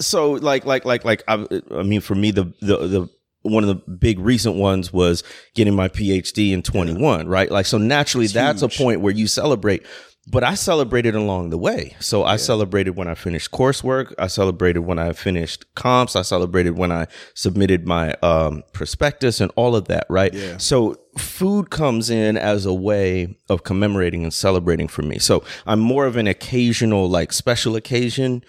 so 0.00 0.32
like 0.32 0.64
like 0.64 0.84
like 0.84 1.04
like 1.04 1.22
I, 1.28 1.46
I 1.74 1.82
mean 1.82 2.00
for 2.00 2.14
me 2.14 2.30
the 2.30 2.44
the 2.60 2.76
the 2.86 3.08
one 3.42 3.62
of 3.62 3.68
the 3.68 3.90
big 3.92 4.18
recent 4.18 4.56
ones 4.56 4.92
was 4.92 5.22
getting 5.54 5.74
my 5.74 5.88
PhD 5.88 6.50
in 6.52 6.62
21 6.62 7.28
right 7.28 7.48
like 7.50 7.64
so 7.64 7.78
naturally 7.78 8.24
It's 8.24 8.34
that's 8.34 8.60
huge. 8.62 8.74
a 8.74 8.82
point 8.82 9.00
where 9.02 9.14
you 9.14 9.26
celebrate 9.28 9.86
but 10.28 10.42
I 10.42 10.54
celebrated 10.54 11.14
along 11.14 11.50
the 11.50 11.58
way 11.58 11.94
so 12.00 12.24
I 12.24 12.36
celebrated 12.36 12.96
when 12.96 13.06
I 13.08 13.14
finished 13.14 13.50
coursework 13.52 14.12
I 14.18 14.26
celebrated 14.26 14.80
when 14.80 14.98
I 14.98 15.12
finished 15.12 15.64
comps 15.74 16.16
I 16.16 16.22
celebrated 16.22 16.76
when 16.76 16.90
I 16.90 17.06
submitted 17.34 17.86
my 17.86 18.12
um 18.22 18.62
prospectus 18.72 19.40
and 19.40 19.52
all 19.56 19.76
of 19.76 19.86
that 19.88 20.06
right 20.10 20.32
Yeah. 20.34 20.56
so 20.58 20.96
food 21.18 21.70
comes 21.70 22.10
in 22.10 22.36
as 22.36 22.66
a 22.66 22.74
way 22.74 23.36
of 23.48 23.62
commemorating 23.62 24.24
and 24.24 24.34
celebrating 24.34 24.88
for 24.88 25.02
me 25.02 25.18
so 25.18 25.44
I'm 25.66 25.80
more 25.80 26.06
of 26.06 26.16
an 26.16 26.26
occasional 26.26 27.08
like 27.08 27.32
special 27.32 27.76
occasion 27.76 28.42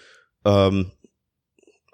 um 0.44 0.90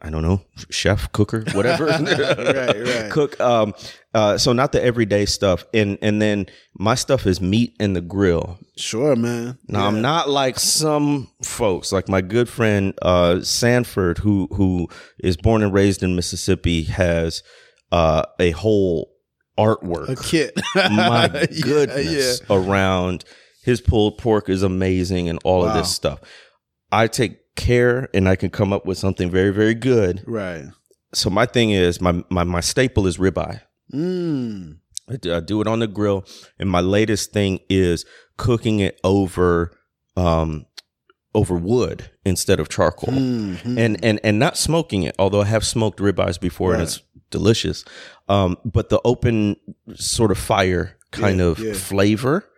I 0.06 0.10
don't 0.10 0.20
know, 0.20 0.42
chef, 0.68 1.10
cooker, 1.12 1.44
whatever. 1.54 1.86
right, 1.86 1.98
right. 1.98 3.10
Cook. 3.10 3.40
Um, 3.40 3.72
uh, 4.14 4.38
so 4.38 4.52
not 4.52 4.72
the 4.72 4.82
everyday 4.82 5.26
stuff, 5.26 5.64
and 5.74 5.98
and 6.00 6.22
then 6.22 6.46
my 6.78 6.94
stuff 6.94 7.26
is 7.26 7.40
meat 7.40 7.74
and 7.80 7.94
the 7.96 8.00
grill. 8.00 8.58
Sure, 8.76 9.16
man. 9.16 9.58
Now 9.68 9.80
Yeah. 9.80 9.86
I'm 9.88 10.00
not 10.02 10.28
like 10.30 10.58
some 10.58 11.28
folks, 11.42 11.92
like 11.92 12.08
my 12.08 12.20
good 12.20 12.48
friend 12.48 12.94
uh, 13.02 13.40
Sanford, 13.40 14.18
who 14.18 14.48
who 14.52 14.88
is 15.18 15.36
born 15.36 15.62
and 15.62 15.72
raised 15.72 16.02
in 16.02 16.14
Mississippi, 16.16 16.84
has 16.84 17.42
uh, 17.92 18.22
a 18.38 18.52
whole 18.52 19.10
artwork. 19.58 20.08
a 20.08 20.16
kid. 20.16 20.52
my 20.74 21.26
Yeah, 21.50 21.60
goodness 21.62 22.40
around 22.50 23.24
his 23.62 23.80
pulled 23.80 24.18
pork 24.18 24.48
is 24.48 24.62
amazing 24.62 25.28
and 25.28 25.38
all 25.44 25.64
of 25.64 25.74
this 25.74 25.92
stuff. 25.92 26.20
I 26.92 27.06
take 27.08 27.54
care 27.56 28.08
and 28.14 28.28
I 28.28 28.36
can 28.36 28.50
come 28.50 28.72
up 28.72 28.84
with 28.86 28.98
something 28.98 29.30
very 29.30 29.50
very 29.50 29.74
good. 29.74 30.22
Right. 30.26 30.64
So 31.14 31.30
my 31.30 31.46
thing 31.46 31.70
is 31.70 32.00
my 32.00 32.22
my 32.30 32.44
my 32.44 32.60
staple 32.60 33.06
is 33.06 33.16
ribeye. 33.18 33.60
Mm. 33.92 34.78
I 35.10 35.16
do, 35.16 35.34
I 35.34 35.40
do 35.40 35.60
it 35.60 35.66
on 35.66 35.80
the 35.80 35.86
grill, 35.86 36.24
and 36.58 36.68
my 36.70 36.80
latest 36.80 37.32
thing 37.32 37.60
is 37.68 38.04
cooking 38.36 38.80
it 38.80 38.98
over 39.04 39.76
um 40.16 40.66
over 41.34 41.56
wood 41.56 42.10
instead 42.24 42.60
of 42.60 42.68
charcoal, 42.68 43.12
Mhm. 43.12 43.76
and 43.78 44.02
and 44.04 44.20
and 44.24 44.38
not 44.38 44.56
smoking 44.56 45.02
it. 45.02 45.14
Although 45.18 45.42
I 45.42 45.46
have 45.46 45.64
smoked 45.66 45.98
ribeyes 46.00 46.40
before, 46.40 46.72
and 46.72 46.82
it's 46.82 47.02
delicious. 47.30 47.84
Um, 48.28 48.56
but 48.64 48.88
the 48.88 49.00
open 49.04 49.56
sort 49.94 50.30
of 50.30 50.38
fire 50.38 50.96
kind 51.10 51.38
Yeah, 51.40 51.44
of 51.46 51.58
yeah. 51.58 51.72
flavor 51.74 52.48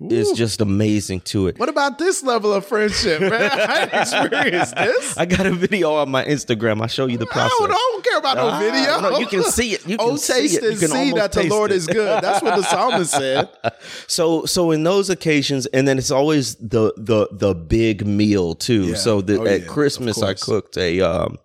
is 0.00 0.32
just 0.32 0.60
amazing 0.60 1.20
to 1.20 1.46
it. 1.46 1.58
What 1.58 1.68
about 1.68 1.98
this 1.98 2.22
level 2.22 2.52
of 2.52 2.66
friendship, 2.66 3.20
man? 3.20 3.32
I 3.32 3.84
didn't 3.86 4.00
experience 4.00 4.72
this. 4.72 5.16
I 5.16 5.24
got 5.24 5.46
a 5.46 5.52
video 5.52 5.94
on 5.94 6.10
my 6.10 6.24
Instagram. 6.24 6.80
I'll 6.82 6.88
show 6.88 7.06
you 7.06 7.16
the 7.16 7.26
I 7.30 7.32
process. 7.32 7.52
don't, 7.58 7.70
I 7.70 7.74
don't 7.92 8.04
care 8.04 8.18
about 8.18 8.36
no 8.36 8.48
Ah, 8.48 8.58
video. 8.58 9.00
no, 9.00 9.18
you 9.18 9.26
can 9.26 9.44
see 9.44 9.72
it. 9.74 9.86
You 9.86 9.96
can 9.98 10.08
oh, 10.10 10.16
see 10.16 10.32
taste 10.32 10.56
it. 10.56 10.62
You 10.64 10.68
and 10.70 10.78
can 10.80 10.88
see 10.90 11.12
that 11.12 11.32
the 11.32 11.44
Lord 11.44 11.70
it. 11.70 11.76
is 11.76 11.86
good. 11.86 12.22
That's 12.22 12.42
what 12.42 12.56
the 12.56 12.62
psalmist 12.62 13.12
said. 13.12 13.48
So 14.08 14.44
so 14.46 14.70
in 14.72 14.82
those 14.82 15.10
occasions, 15.10 15.66
and 15.66 15.86
then 15.86 15.98
it's 15.98 16.10
always 16.10 16.56
the 16.56 16.92
the 16.96 17.28
the 17.32 17.54
big 17.54 18.06
meal 18.06 18.54
too. 18.54 18.88
Yeah. 18.88 18.94
So 18.96 19.20
the, 19.20 19.38
Oh, 19.40 19.46
at 19.46 19.60
yeah, 19.62 19.66
Christmas, 19.66 20.22
I 20.22 20.34
cooked 20.34 20.76
a 20.76 21.00
um 21.00 21.38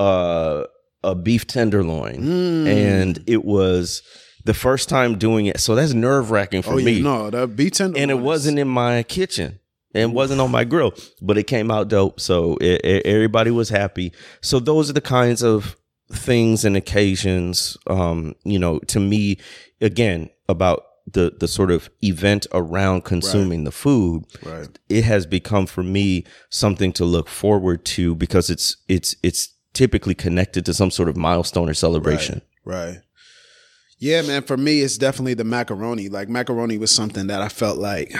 uh 0.00 0.64
a 1.02 1.14
beef 1.14 1.46
tenderloin, 1.46 2.22
Mm. 2.22 2.66
and 2.66 3.24
it 3.26 3.44
was 3.44 4.02
the 4.44 4.54
first 4.54 4.88
time 4.88 5.18
doing 5.18 5.46
it. 5.46 5.60
So 5.60 5.74
that's 5.74 5.94
nerve 5.94 6.30
wracking 6.30 6.62
for 6.62 6.74
oh, 6.74 6.76
me. 6.76 6.92
yeah, 6.92 7.02
no, 7.02 7.30
that 7.30 7.56
B 7.56 7.70
ten, 7.70 7.96
and 7.96 8.10
it 8.10 8.18
wasn't 8.18 8.58
in 8.58 8.68
my 8.68 9.02
kitchen. 9.02 9.58
It 9.92 10.10
wasn't 10.10 10.40
on 10.40 10.50
my 10.50 10.64
grill, 10.64 10.92
but 11.22 11.38
it 11.38 11.44
came 11.44 11.70
out 11.70 11.88
dope. 11.88 12.18
So 12.20 12.56
it, 12.56 12.80
it- 12.84 13.06
everybody 13.06 13.50
was 13.50 13.68
happy. 13.68 14.12
So 14.40 14.58
those 14.58 14.90
are 14.90 14.92
the 14.92 15.00
kinds 15.00 15.42
of 15.42 15.76
things 16.12 16.64
and 16.64 16.76
occasions, 16.76 17.76
um, 17.86 18.34
you 18.44 18.58
know, 18.58 18.78
to 18.80 19.00
me, 19.00 19.38
again, 19.80 20.30
about 20.48 20.84
the 21.06 21.34
the 21.38 21.46
sort 21.46 21.70
of 21.70 21.90
event 22.02 22.46
around 22.52 23.04
consuming 23.04 23.64
the 23.64 23.70
food. 23.70 24.24
right. 24.42 24.68
It 24.88 25.04
has 25.04 25.26
become 25.26 25.66
for 25.66 25.82
me 25.82 26.24
something 26.50 26.92
to 26.94 27.04
look 27.04 27.28
forward 27.28 27.84
to 27.86 28.14
because 28.14 28.50
it's 28.50 28.76
it's 28.88 29.14
it's 29.22 29.54
typically 29.74 30.14
connected 30.14 30.64
to 30.66 30.74
some 30.74 30.90
sort 30.90 31.08
of 31.08 31.16
milestone 31.16 31.68
or 31.68 31.74
celebration. 31.74 32.42
Right. 32.64 33.00
Yeah, 33.98 34.22
man. 34.22 34.42
For 34.42 34.56
me, 34.56 34.80
it's 34.80 34.98
definitely 34.98 35.34
the 35.34 35.44
macaroni. 35.44 36.08
Like 36.08 36.28
macaroni 36.28 36.78
was 36.78 36.90
something 36.90 37.28
that 37.28 37.40
I 37.40 37.48
felt 37.48 37.78
like 37.78 38.12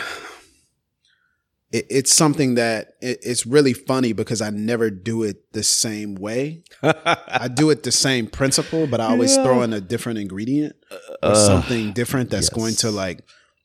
it, 1.73 1.87
it's 1.91 2.15
something 2.15 2.55
that 2.55 2.95
it, 3.01 3.19
it's 3.23 3.45
really 3.45 3.73
funny 3.73 4.13
because 4.13 4.41
I 4.41 4.51
never 4.51 4.91
do 4.91 5.25
it 5.25 5.53
the 5.53 5.63
same 5.63 6.15
way. 6.15 6.63
I 6.83 7.49
do 7.53 7.71
it 7.71 7.83
the 7.83 7.93
same 7.93 8.29
principle, 8.29 8.87
but 8.87 9.01
I 9.01 9.07
always 9.07 9.35
throw 9.35 9.63
in 9.63 9.73
a 9.73 9.81
different 9.81 10.19
ingredient 10.19 10.77
or 11.23 11.31
Uh, 11.31 11.35
something 11.35 11.93
different 11.93 12.31
that's 12.31 12.49
yes. 12.51 12.55
going 12.59 12.75
to 12.77 12.91
like 12.91 13.21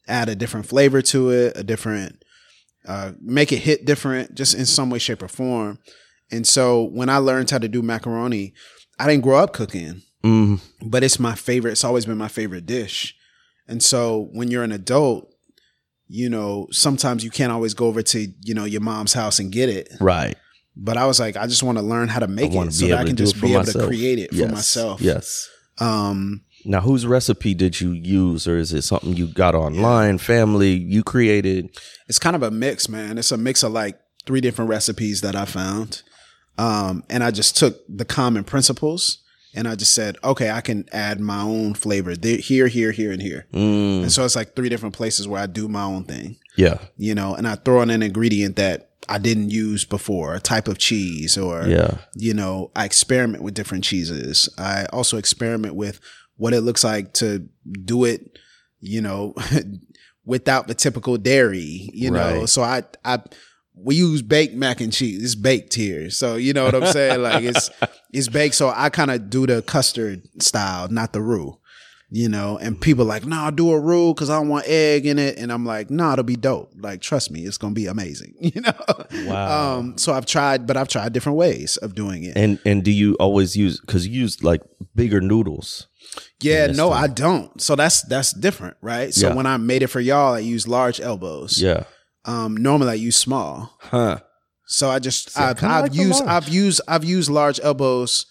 add 0.07 0.27
a 0.29 0.35
different 0.35 0.65
flavor 0.65 1.01
to 1.03 1.29
it, 1.29 1.55
a 1.55 1.63
different 1.63 2.23
uh, 2.87 3.11
make 3.21 3.51
it 3.51 3.57
hit 3.59 3.85
different, 3.85 4.33
just 4.33 4.55
in 4.55 4.65
some 4.65 4.89
way, 4.89 4.97
shape, 4.97 5.21
or 5.21 5.27
form. 5.27 5.77
And 6.31 6.47
so 6.47 6.83
when 6.83 7.09
I 7.09 7.17
learned 7.17 7.49
how 7.51 7.59
to 7.59 7.67
do 7.67 7.81
macaroni, 7.83 8.53
I 8.97 9.05
didn't 9.07 9.23
grow 9.23 9.37
up 9.37 9.53
cooking 9.53 10.01
Mm, 10.23 10.59
but 10.85 11.03
it's 11.03 11.19
my 11.19 11.35
favorite. 11.35 11.71
It's 11.71 11.83
always 11.83 12.05
been 12.05 12.17
my 12.17 12.27
favorite 12.27 12.65
dish. 12.65 13.15
And 13.67 13.81
so 13.83 14.29
when 14.33 14.49
you're 14.51 14.63
an 14.63 14.71
adult, 14.71 15.31
you 16.07 16.29
know, 16.29 16.67
sometimes 16.71 17.23
you 17.23 17.29
can't 17.29 17.51
always 17.51 17.73
go 17.73 17.85
over 17.87 18.01
to, 18.01 18.27
you 18.43 18.53
know, 18.53 18.65
your 18.65 18.81
mom's 18.81 19.13
house 19.13 19.39
and 19.39 19.51
get 19.51 19.69
it. 19.69 19.89
right. 19.99 20.37
But 20.81 20.95
I 20.97 21.05
was 21.05 21.19
like, 21.19 21.35
I 21.35 21.45
just 21.45 21.61
want 21.61 21.77
to 21.77 21.83
learn 21.83 22.07
how 22.07 22.19
to 22.19 22.27
make 22.27 22.53
I 22.53 22.63
it 22.63 22.71
so 22.73 22.87
that 22.87 22.99
I 22.99 23.03
can 23.03 23.17
just 23.17 23.41
be 23.41 23.49
able 23.49 23.59
myself. 23.59 23.81
to 23.83 23.87
create 23.87 24.17
it 24.17 24.29
Yes. 24.31 24.47
for 24.49 24.55
myself. 24.55 25.01
Yes. 25.01 25.49
Um, 25.77 26.41
Now, 26.63 26.79
whose 26.81 27.05
recipe 27.05 27.53
did 27.53 27.81
you 27.81 27.91
use, 27.91 28.47
or 28.47 28.57
is 28.57 28.71
it 28.73 28.83
something 28.83 29.13
you 29.15 29.27
got 29.27 29.55
online, 29.55 30.17
family, 30.19 30.71
you 30.73 31.03
created? 31.03 31.69
it's 32.07 32.19
kind 32.19 32.35
of 32.35 32.43
a 32.43 32.51
mix, 32.51 32.87
man. 32.87 33.17
It's 33.17 33.31
a 33.31 33.37
mix 33.37 33.61
of 33.61 33.71
like 33.73 33.99
three 34.25 34.39
different 34.41 34.69
recipes 34.69 35.19
that 35.21 35.35
I 35.35 35.43
found. 35.45 36.01
Um, 36.57 37.03
and 37.09 37.23
I 37.23 37.31
just 37.31 37.57
took 37.57 37.79
the 37.89 38.05
common 38.05 38.43
principles 38.45 39.19
and 39.55 39.67
I 39.67 39.75
just 39.75 39.93
said, 39.93 40.17
okay, 40.23 40.51
I 40.51 40.61
can 40.61 40.85
add 40.91 41.19
my 41.19 41.41
own 41.41 41.73
flavor 41.73 42.13
here, 42.21 42.67
here, 42.67 42.91
here, 42.91 43.11
and 43.11 43.21
here. 43.21 43.47
Mm, 43.53 44.03
And 44.03 44.11
so 44.11 44.23
it's 44.25 44.35
like 44.35 44.55
three 44.55 44.69
different 44.69 44.95
places 44.95 45.27
where 45.27 45.41
I 45.41 45.47
do 45.47 45.67
my 45.67 45.83
own 45.83 46.03
thing. 46.03 46.37
yeah, 46.55 46.77
you 46.97 47.15
know, 47.15 47.33
and 47.35 47.47
I 47.47 47.55
throw 47.55 47.81
in 47.81 47.89
an 47.89 48.03
ingredient 48.03 48.55
that 48.57 48.91
I 49.07 49.17
didn't 49.17 49.49
use 49.49 49.85
before, 49.85 50.35
a 50.35 50.39
type 50.39 50.67
of 50.67 50.77
cheese, 50.77 51.37
or, 51.37 51.63
yeah, 51.67 51.97
you 52.15 52.33
know, 52.33 52.69
I 52.75 52.85
experiment 52.85 53.41
with 53.43 53.53
different 53.55 53.83
cheeses. 53.83 54.49
I 54.57 54.85
also 54.93 55.17
experiment 55.17 55.73
with 55.75 55.99
what 56.37 56.53
it 56.53 56.61
looks 56.61 56.83
like 56.83 57.13
to 57.13 57.47
do 57.85 58.03
it, 58.05 58.37
you 58.81 59.01
know, 59.01 59.33
without 60.25 60.67
the 60.67 60.75
typical 60.75 61.17
dairy, 61.17 61.89
you 61.93 62.11
know. 62.11 62.45
So 62.45 62.61
I, 62.61 62.83
I, 63.03 63.19
we 63.73 63.95
use 63.95 64.21
baked 64.21 64.53
mac 64.53 64.81
and 64.81 64.91
cheese. 64.93 65.23
It's 65.23 65.35
baked 65.35 65.73
here. 65.73 66.09
So, 66.09 66.35
you 66.35 66.53
know 66.53 66.65
what 66.65 66.75
I'm 66.75 66.85
saying? 66.91 67.21
like 67.21 67.43
it's, 67.43 67.69
it's 68.11 68.27
baked. 68.27 68.55
So 68.55 68.71
I 68.75 68.89
kind 68.89 69.11
of 69.11 69.29
do 69.29 69.45
the 69.47 69.61
custard 69.61 70.21
style, 70.41 70.87
not 70.89 71.13
the 71.13 71.21
roux. 71.21 71.55
You 72.11 72.27
know, 72.27 72.57
and 72.57 72.81
people 72.81 73.05
like, 73.05 73.23
no, 73.23 73.35
nah, 73.35 73.51
do 73.51 73.71
a 73.71 73.79
roux 73.79 74.15
because 74.15 74.31
I 74.31 74.39
don't 74.39 74.47
want 74.49 74.65
egg 74.67 75.05
in 75.05 75.19
it. 75.19 75.37
And 75.37 75.51
I'm 75.51 75.63
like, 75.63 75.91
no, 75.91 76.05
nah, 76.05 76.13
it'll 76.13 76.23
be 76.23 76.35
dope. 76.35 76.71
Like, 76.75 77.01
trust 77.01 77.29
me, 77.29 77.41
it's 77.45 77.59
gonna 77.59 77.75
be 77.75 77.85
amazing. 77.85 78.33
You 78.41 78.61
know? 78.61 78.73
Wow. 79.27 79.77
Um, 79.77 79.95
so 79.99 80.13
I've 80.13 80.25
tried, 80.25 80.65
but 80.65 80.75
I've 80.75 80.87
tried 80.87 81.13
different 81.13 81.37
ways 81.37 81.77
of 81.77 81.93
doing 81.93 82.23
it. 82.23 82.35
and 82.35 82.57
and 82.65 82.83
do 82.83 82.89
you 82.89 83.13
always 83.19 83.55
use 83.55 83.79
because 83.79 84.07
you 84.07 84.21
use 84.21 84.41
like 84.43 84.61
bigger 84.95 85.21
noodles? 85.21 85.85
Yeah, 86.41 86.65
no, 86.67 86.89
time. 86.89 87.03
I 87.03 87.07
don't. 87.13 87.61
So 87.61 87.75
that's 87.75 88.01
that's 88.01 88.33
different, 88.33 88.77
right? 88.81 89.13
So 89.13 89.27
Yeah. 89.27 89.35
when 89.35 89.45
I 89.45 89.57
made 89.57 89.83
it 89.83 89.87
for 89.87 89.99
y'all, 89.99 90.33
I 90.33 90.39
use 90.39 90.67
large 90.67 90.99
elbows. 90.99 91.61
Yeah, 91.61 91.83
Um, 92.25 92.57
normally 92.57 92.89
I 92.89 92.93
use 92.95 93.17
small. 93.17 93.77
huh? 93.81 94.21
So 94.71 94.89
I 94.89 94.99
just 94.99 95.37
I 95.37 95.49
I've, 95.49 95.63
I've 95.63 95.81
like 95.83 95.95
used. 95.95 96.23
I've 96.23 96.47
used 96.47 96.81
I've 96.87 97.03
used 97.03 97.29
large 97.29 97.59
elbows. 97.61 98.27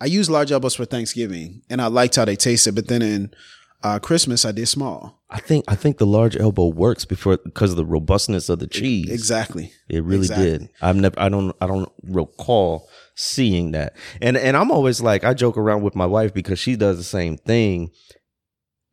I 0.00 0.06
use 0.06 0.30
large 0.30 0.52
elbows 0.52 0.76
for 0.76 0.84
Thanksgiving, 0.84 1.62
and 1.68 1.82
I 1.82 1.88
liked 1.88 2.14
how 2.16 2.24
they 2.24 2.36
tasted. 2.36 2.76
But 2.76 2.86
then 2.86 3.02
in 3.02 3.34
uh, 3.82 3.98
Christmas, 3.98 4.44
I 4.44 4.52
did 4.52 4.68
small. 4.68 5.20
I 5.30 5.40
think 5.40 5.64
I 5.66 5.74
think 5.74 5.98
the 5.98 6.06
large 6.06 6.36
elbow 6.36 6.66
works 6.68 7.04
before 7.04 7.38
because 7.38 7.72
of 7.72 7.76
the 7.76 7.84
robustness 7.84 8.48
of 8.48 8.60
the 8.60 8.68
cheese. 8.68 9.10
Exactly. 9.10 9.72
It 9.88 10.04
really 10.04 10.20
Exactly. 10.20 10.50
did. 10.58 10.68
I've 10.80 10.96
never 10.96 11.18
I 11.18 11.28
don't 11.28 11.54
I 11.60 11.66
don't 11.66 11.90
recall 12.04 12.88
seeing 13.16 13.72
that. 13.72 13.96
And 14.22 14.36
and 14.36 14.56
I'm 14.56 14.70
always 14.70 15.00
like 15.00 15.24
I 15.24 15.34
joke 15.34 15.56
around 15.56 15.82
with 15.82 15.96
my 15.96 16.06
wife 16.06 16.32
because 16.32 16.60
she 16.60 16.76
does 16.76 16.98
the 16.98 17.04
same 17.04 17.36
thing 17.36 17.90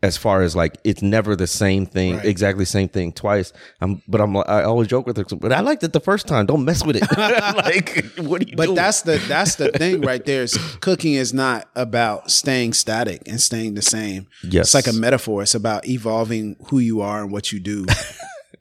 as 0.03 0.15
far 0.15 0.43
as 0.43 0.55
like 0.55 0.77
it's 0.83 1.01
never 1.01 1.35
the 1.35 1.47
same 1.47 1.85
thing, 1.87 2.17
Right. 2.17 2.25
exactly 2.25 2.65
same 2.65 2.87
thing 2.87 3.11
twice. 3.11 3.51
I'm 3.81 4.01
but 4.07 4.21
I'm 4.21 4.37
I 4.37 4.63
always 4.63 4.87
joke 4.87 5.07
with 5.07 5.17
her, 5.17 5.23
but 5.37 5.51
I 5.51 5.61
liked 5.61 5.83
it 5.83 5.91
the 5.93 5.99
first 5.99 6.27
time. 6.27 6.45
Don't 6.45 6.63
mess 6.65 6.85
with 6.85 6.97
it. 6.97 7.03
like 7.17 8.05
what 8.17 8.43
are 8.43 8.47
you 8.47 8.55
But 8.55 8.65
doing? 8.65 8.75
that's 8.75 9.01
the 9.01 9.17
that's 9.27 9.55
the 9.55 9.69
thing 9.81 10.01
right 10.01 10.23
there. 10.23 10.43
Is 10.43 10.55
cooking 10.81 11.13
is 11.15 11.33
not 11.33 11.67
about 11.75 12.29
staying 12.29 12.73
static 12.73 13.23
and 13.27 13.41
staying 13.41 13.73
the 13.73 13.81
same. 13.81 14.27
yes. 14.43 14.67
It's 14.67 14.73
like 14.75 14.87
a 14.87 14.93
metaphor. 14.97 15.41
It's 15.41 15.55
about 15.55 15.87
evolving 15.87 16.57
who 16.69 16.77
you 16.77 17.01
are 17.01 17.23
and 17.23 17.31
what 17.31 17.51
you 17.51 17.59
do 17.59 17.85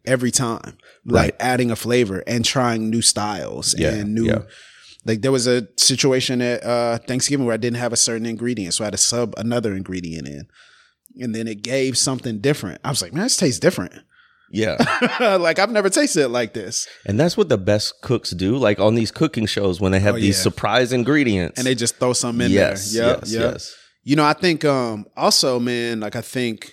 every 0.06 0.30
time. 0.30 0.78
Like 1.04 1.22
Right. 1.22 1.34
adding 1.38 1.70
a 1.70 1.76
flavor 1.76 2.24
and 2.26 2.44
trying 2.44 2.90
new 2.90 3.02
styles 3.02 3.74
Yeah, 3.78 3.90
and 3.90 4.14
new 4.14 4.24
yeah. 4.26 4.38
like 5.04 5.20
there 5.22 5.32
was 5.32 5.46
a 5.46 5.68
situation 5.76 6.40
at 6.40 6.64
uh 6.64 6.98
Thanksgiving 7.06 7.44
where 7.46 7.54
I 7.54 7.58
didn't 7.58 7.76
have 7.76 7.92
a 7.92 7.96
certain 7.96 8.26
ingredient. 8.26 8.72
So 8.74 8.84
I 8.84 8.86
had 8.86 8.92
to 8.92 8.98
sub 8.98 9.34
another 9.36 9.74
ingredient 9.74 10.26
in. 10.26 10.46
And 11.20 11.34
then 11.34 11.48
it 11.48 11.62
gave 11.62 11.96
something 11.96 12.40
different. 12.40 12.80
I 12.84 12.90
was 12.90 13.00
like, 13.02 13.12
man, 13.12 13.22
this 13.24 13.36
tastes 13.36 13.58
different. 13.60 13.92
yeah. 14.50 14.76
like 15.40 15.58
I've 15.58 15.70
never 15.70 15.88
tasted 15.90 16.24
it 16.24 16.28
like 16.28 16.52
this. 16.52 16.86
And 17.06 17.18
that's 17.18 17.36
what 17.36 17.48
the 17.48 17.58
best 17.58 18.00
cooks 18.02 18.30
do. 18.30 18.56
Like 18.56 18.78
on 18.78 18.94
these 18.94 19.10
cooking 19.10 19.46
shows 19.46 19.80
when 19.80 19.92
they 19.92 20.00
have 20.00 20.14
Oh, 20.16 20.18
these 20.18 20.36
yeah. 20.38 20.42
surprise 20.42 20.92
ingredients. 20.92 21.58
And 21.58 21.66
they 21.66 21.74
just 21.74 21.96
throw 21.96 22.12
something 22.12 22.46
in 22.46 22.52
yes, 22.52 22.92
there. 22.92 23.06
Yep, 23.06 23.18
yes, 23.22 23.32
yep. 23.32 23.52
yes. 23.52 23.76
You 24.04 24.16
know, 24.16 24.24
I 24.24 24.34
think 24.34 24.64
um 24.64 25.06
also, 25.16 25.58
man, 25.58 26.00
like 26.00 26.14
I 26.16 26.20
think, 26.20 26.72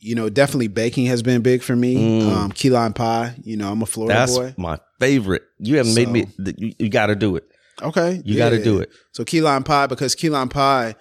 you 0.00 0.14
know, 0.14 0.28
definitely 0.28 0.68
baking 0.68 1.06
has 1.06 1.22
been 1.22 1.42
big 1.42 1.62
for 1.62 1.76
me. 1.76 2.20
Mm. 2.22 2.28
Um, 2.28 2.52
key 2.52 2.70
lime 2.70 2.92
pie. 2.94 3.34
You 3.44 3.56
know, 3.56 3.70
I'm 3.70 3.82
a 3.82 3.86
Florida 3.86 4.14
That's 4.14 4.36
boy. 4.36 4.54
my 4.56 4.78
favorite. 4.98 5.42
You 5.58 5.76
haven't 5.76 5.94
made 5.94 6.08
me. 6.08 6.26
You, 6.56 6.72
you 6.78 6.88
got 6.88 7.06
to 7.06 7.14
do 7.16 7.36
it. 7.36 7.44
Okay. 7.82 8.20
You 8.24 8.36
got 8.36 8.50
to 8.50 8.62
do 8.62 8.80
it. 8.80 8.90
So 9.12 9.24
key 9.24 9.40
lime 9.40 9.62
pie 9.64 9.86
because 9.86 10.14
key 10.14 10.28
lime 10.30 10.48
pie, 10.50 10.94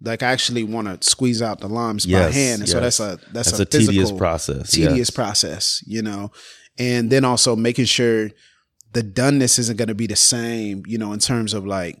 like 0.00 0.22
I 0.22 0.32
actually 0.32 0.64
want 0.64 0.88
to 1.02 1.08
squeeze 1.08 1.40
out 1.42 1.60
the 1.60 1.68
limes 1.68 2.06
by 2.06 2.30
hand, 2.30 2.60
and 2.62 2.68
so 2.68 2.80
that's 2.80 3.00
a 3.00 3.18
that's, 3.32 3.50
That's 3.50 3.58
a, 3.58 3.62
a 3.62 3.66
tedious 3.66 3.88
physical, 4.10 4.18
process, 4.18 4.70
Tedious 4.70 4.96
yes. 4.98 5.10
process, 5.10 5.82
you 5.86 6.02
know, 6.02 6.30
and 6.78 7.10
then 7.10 7.24
also 7.24 7.56
making 7.56 7.86
sure 7.86 8.30
the 8.92 9.02
doneness 9.02 9.58
isn't 9.58 9.76
going 9.76 9.88
to 9.88 9.94
be 9.94 10.06
the 10.06 10.16
same, 10.16 10.82
you 10.86 10.98
know, 10.98 11.12
in 11.12 11.18
terms 11.20 11.54
of 11.54 11.66
like 11.66 12.00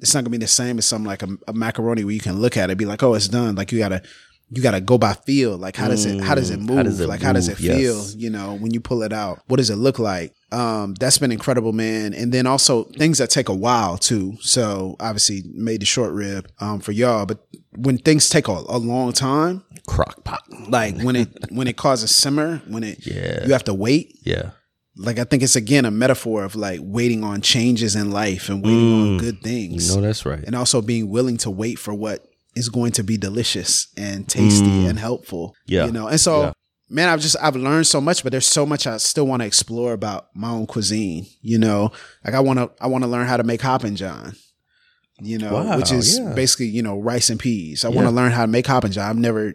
it's 0.00 0.14
not 0.14 0.20
going 0.24 0.32
to 0.32 0.38
be 0.38 0.44
the 0.44 0.48
same 0.48 0.78
as 0.78 0.86
something 0.86 1.06
like 1.06 1.22
a, 1.22 1.28
a 1.46 1.52
macaroni 1.52 2.04
where 2.04 2.14
you 2.14 2.20
can 2.20 2.40
look 2.40 2.56
at 2.56 2.70
it, 2.70 2.78
be 2.78 2.84
like, 2.86 3.02
oh, 3.04 3.14
it's 3.14 3.28
done. 3.28 3.54
Like 3.54 3.70
you 3.70 3.78
gotta 3.78 4.02
you 4.50 4.62
gotta 4.62 4.80
go 4.80 4.98
by 4.98 5.12
feel. 5.14 5.56
Like 5.56 5.76
how 5.76 5.88
does 5.88 6.04
it 6.06 6.20
how 6.22 6.34
does 6.34 6.50
it 6.50 6.58
Mm, 6.60 6.66
move? 6.66 6.76
how 6.78 6.82
does 6.84 7.00
it 7.00 7.08
like 7.08 7.22
how 7.22 7.32
does 7.32 7.48
it 7.48 7.56
feel? 7.58 7.96
Yes. 7.98 8.14
You 8.16 8.30
know, 8.30 8.56
when 8.56 8.72
you 8.74 8.80
pull 8.80 9.02
it 9.02 9.12
out, 9.12 9.40
what 9.48 9.58
does 9.58 9.70
it 9.70 9.76
look 9.76 9.98
like? 9.98 10.34
Um, 10.52 10.94
that's 10.94 11.18
been 11.18 11.32
incredible, 11.32 11.72
man. 11.72 12.12
And 12.14 12.30
then 12.32 12.46
also 12.46 12.84
things 12.84 13.18
that 13.18 13.30
take 13.30 13.48
a 13.48 13.54
while 13.54 13.96
too. 13.98 14.36
So 14.40 14.96
obviously 15.00 15.42
made 15.54 15.80
the 15.80 15.86
short 15.86 16.12
rib 16.12 16.48
um 16.60 16.80
for 16.80 16.92
y'all, 16.92 17.26
but 17.26 17.38
when 17.76 17.98
things 17.98 18.28
take 18.28 18.48
a, 18.48 18.52
a 18.68 18.78
long 18.78 19.12
time, 19.12 19.64
Crock 19.86 20.22
pot. 20.24 20.42
like 20.68 21.00
when 21.00 21.16
it 21.16 21.28
when 21.50 21.66
it 21.68 21.76
causes 21.76 22.14
simmer, 22.14 22.60
when 22.68 22.84
it 22.84 23.04
Yeah. 23.06 23.46
you 23.46 23.52
have 23.52 23.64
to 23.64 23.74
wait. 23.74 24.18
Yeah. 24.24 24.50
Like 24.96 25.18
I 25.18 25.24
think 25.24 25.42
it's 25.42 25.56
again 25.56 25.86
a 25.86 25.90
metaphor 25.90 26.44
of 26.44 26.54
like 26.54 26.80
waiting 26.82 27.24
on 27.24 27.40
changes 27.40 27.96
in 27.96 28.10
life 28.10 28.50
and 28.50 28.62
waiting 28.62 28.92
on 28.92 29.08
Mm. 29.16 29.20
good 29.20 29.36
You 29.36 29.40
things 29.42 29.94
know 29.96 30.02
that's 30.02 30.26
right. 30.26 30.44
and 30.46 30.54
also 30.54 30.82
being 30.82 31.08
willing 31.08 31.38
to 31.38 31.50
wait 31.50 31.78
for 31.78 31.94
what 31.94 32.26
is 32.54 32.68
going 32.68 32.92
to 32.92 33.02
be 33.02 33.16
delicious 33.16 33.86
and 33.96 34.28
tasty 34.28 34.66
Mm. 34.66 34.90
and 34.90 34.98
helpful. 34.98 35.54
Yeah. 35.66 35.86
You 35.86 35.92
know, 35.92 36.08
and 36.08 36.20
so 36.20 36.40
Yeah. 36.42 36.52
Man, 36.92 37.08
I've 37.08 37.20
just 37.20 37.36
I've 37.40 37.56
learned 37.56 37.86
so 37.86 38.00
much, 38.00 38.22
but 38.22 38.30
there's 38.32 38.46
so 38.46 38.66
much 38.66 38.86
I 38.86 38.98
still 38.98 39.26
want 39.26 39.40
to 39.42 39.46
explore 39.46 39.92
about 39.92 40.28
my 40.34 40.50
own 40.50 40.66
cuisine. 40.66 41.26
You 41.40 41.58
know, 41.58 41.90
like 42.24 42.34
I 42.34 42.40
want 42.40 42.58
to 42.58 42.70
I 42.80 42.86
want 42.86 43.02
to 43.04 43.08
learn 43.08 43.26
how 43.26 43.36
to 43.36 43.42
make 43.44 43.62
hoppin' 43.62 43.96
john. 43.96 44.34
You 45.20 45.38
know, 45.38 45.54
Wow, 45.54 45.78
which 45.78 45.92
is 45.92 46.18
yeah. 46.18 46.32
basically 46.34 46.66
you 46.66 46.82
know 46.82 46.98
rice 47.00 47.30
and 47.30 47.40
peas. 47.40 47.84
I 47.84 47.88
want 47.88 48.06
to 48.06 48.14
learn 48.14 48.32
how 48.32 48.42
to 48.42 48.50
make 48.50 48.66
hoppin' 48.66 48.92
john. 48.92 49.08
I've 49.08 49.16
never. 49.16 49.54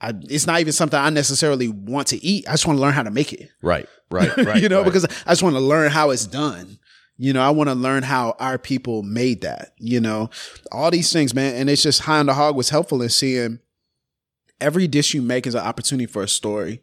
I, 0.00 0.12
it's 0.22 0.48
not 0.48 0.60
even 0.60 0.72
something 0.72 0.98
I 0.98 1.10
necessarily 1.10 1.68
want 1.68 2.08
to 2.08 2.24
eat. 2.24 2.48
I 2.48 2.52
just 2.52 2.66
want 2.66 2.76
to 2.76 2.80
learn 2.80 2.92
how 2.92 3.04
to 3.04 3.10
make 3.12 3.32
it. 3.32 3.50
Right. 3.62 3.88
Right. 4.10 4.36
Right. 4.44 4.60
you 4.60 4.68
know, 4.68 4.78
right. 4.78 4.84
because 4.84 5.04
I 5.04 5.30
just 5.30 5.44
want 5.44 5.54
to 5.54 5.60
learn 5.60 5.92
how 5.92 6.10
it's 6.10 6.26
done. 6.26 6.78
You 7.18 7.32
know, 7.32 7.40
I 7.40 7.50
want 7.50 7.68
to 7.68 7.74
learn 7.74 8.02
how 8.02 8.34
our 8.40 8.58
people 8.58 9.04
made 9.04 9.42
that, 9.42 9.74
you 9.78 10.00
know, 10.00 10.28
all 10.72 10.90
these 10.90 11.12
things, 11.12 11.34
man. 11.34 11.54
And 11.54 11.70
it's 11.70 11.82
just 11.82 12.00
high 12.00 12.18
on 12.18 12.26
the 12.26 12.34
hog 12.34 12.56
was 12.56 12.70
helpful 12.70 13.00
in 13.00 13.10
seeing 13.10 13.60
every 14.62 14.86
dish 14.86 15.14
you 15.14 15.22
make 15.22 15.46
is 15.46 15.54
an 15.54 15.60
opportunity 15.60 16.06
for 16.06 16.22
a 16.22 16.28
story. 16.28 16.80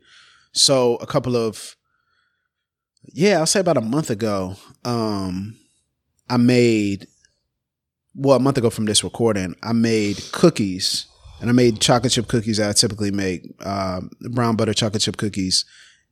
So 0.51 0.95
a 0.97 1.07
couple 1.07 1.35
of, 1.35 1.75
yeah, 3.03 3.39
I'll 3.39 3.45
say 3.45 3.59
about 3.59 3.77
a 3.77 3.81
month 3.81 4.09
ago, 4.09 4.55
um, 4.85 5.55
I 6.29 6.37
made, 6.37 7.07
well, 8.13 8.37
a 8.37 8.39
month 8.39 8.57
ago 8.57 8.69
from 8.69 8.85
this 8.85 9.03
recording, 9.03 9.55
I 9.63 9.73
made 9.73 10.21
cookies 10.31 11.07
and 11.39 11.49
I 11.49 11.53
made 11.53 11.79
chocolate 11.79 12.11
chip 12.11 12.27
cookies 12.27 12.57
that 12.57 12.69
I 12.69 12.73
typically 12.73 13.11
make, 13.11 13.47
um, 13.65 14.11
brown 14.31 14.55
butter 14.55 14.73
chocolate 14.73 15.01
chip 15.01 15.17
cookies. 15.17 15.65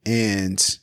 And 0.05 0.79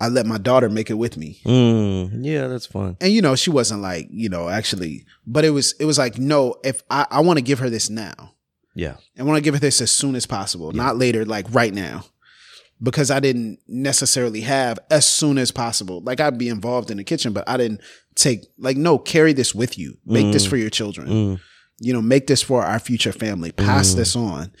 I 0.00 0.08
let 0.08 0.26
my 0.26 0.38
daughter 0.38 0.68
make 0.68 0.90
it 0.90 0.94
with 0.94 1.16
me. 1.16 1.40
Mm, 1.46 2.24
yeah, 2.24 2.48
that's 2.48 2.66
fun. 2.66 2.96
And 3.00 3.12
you 3.12 3.22
know, 3.22 3.36
she 3.36 3.50
wasn't 3.50 3.80
like, 3.80 4.08
you 4.10 4.28
know, 4.28 4.48
actually, 4.48 5.06
but 5.26 5.44
it 5.44 5.50
was 5.50 5.72
it 5.80 5.84
was 5.84 5.98
like, 5.98 6.18
no, 6.18 6.56
if 6.64 6.82
I, 6.90 7.06
I 7.10 7.20
want 7.20 7.38
to 7.38 7.42
give 7.42 7.60
her 7.60 7.70
this 7.70 7.88
now. 7.88 8.33
Yeah. 8.74 8.96
I 9.18 9.22
want 9.22 9.36
to 9.36 9.42
give 9.42 9.54
it 9.54 9.60
this 9.60 9.80
as 9.80 9.90
soon 9.90 10.14
as 10.16 10.26
possible, 10.26 10.72
not 10.72 10.96
later, 10.96 11.24
like 11.24 11.46
right 11.50 11.72
now. 11.72 12.04
Because 12.82 13.10
I 13.10 13.20
didn't 13.20 13.60
necessarily 13.68 14.40
have 14.42 14.78
as 14.90 15.06
soon 15.06 15.38
as 15.38 15.50
possible. 15.52 16.00
Like 16.02 16.20
I'd 16.20 16.36
be 16.38 16.48
involved 16.48 16.90
in 16.90 16.96
the 16.96 17.04
kitchen, 17.04 17.32
but 17.32 17.48
I 17.48 17.56
didn't 17.56 17.80
take 18.16 18.40
like, 18.58 18.76
no, 18.76 18.98
carry 18.98 19.32
this 19.32 19.54
with 19.54 19.78
you. 19.78 19.96
Make 20.04 20.32
this 20.32 20.44
for 20.44 20.56
your 20.56 20.70
children. 20.70 21.08
Mm. 21.08 21.40
You 21.80 21.92
know, 21.92 22.02
make 22.02 22.26
this 22.26 22.42
for 22.42 22.62
our 22.64 22.78
future 22.80 23.12
family. 23.12 23.52
Pass 23.52 23.92
Mm. 23.92 23.96
this 23.96 24.16
on. 24.16 24.52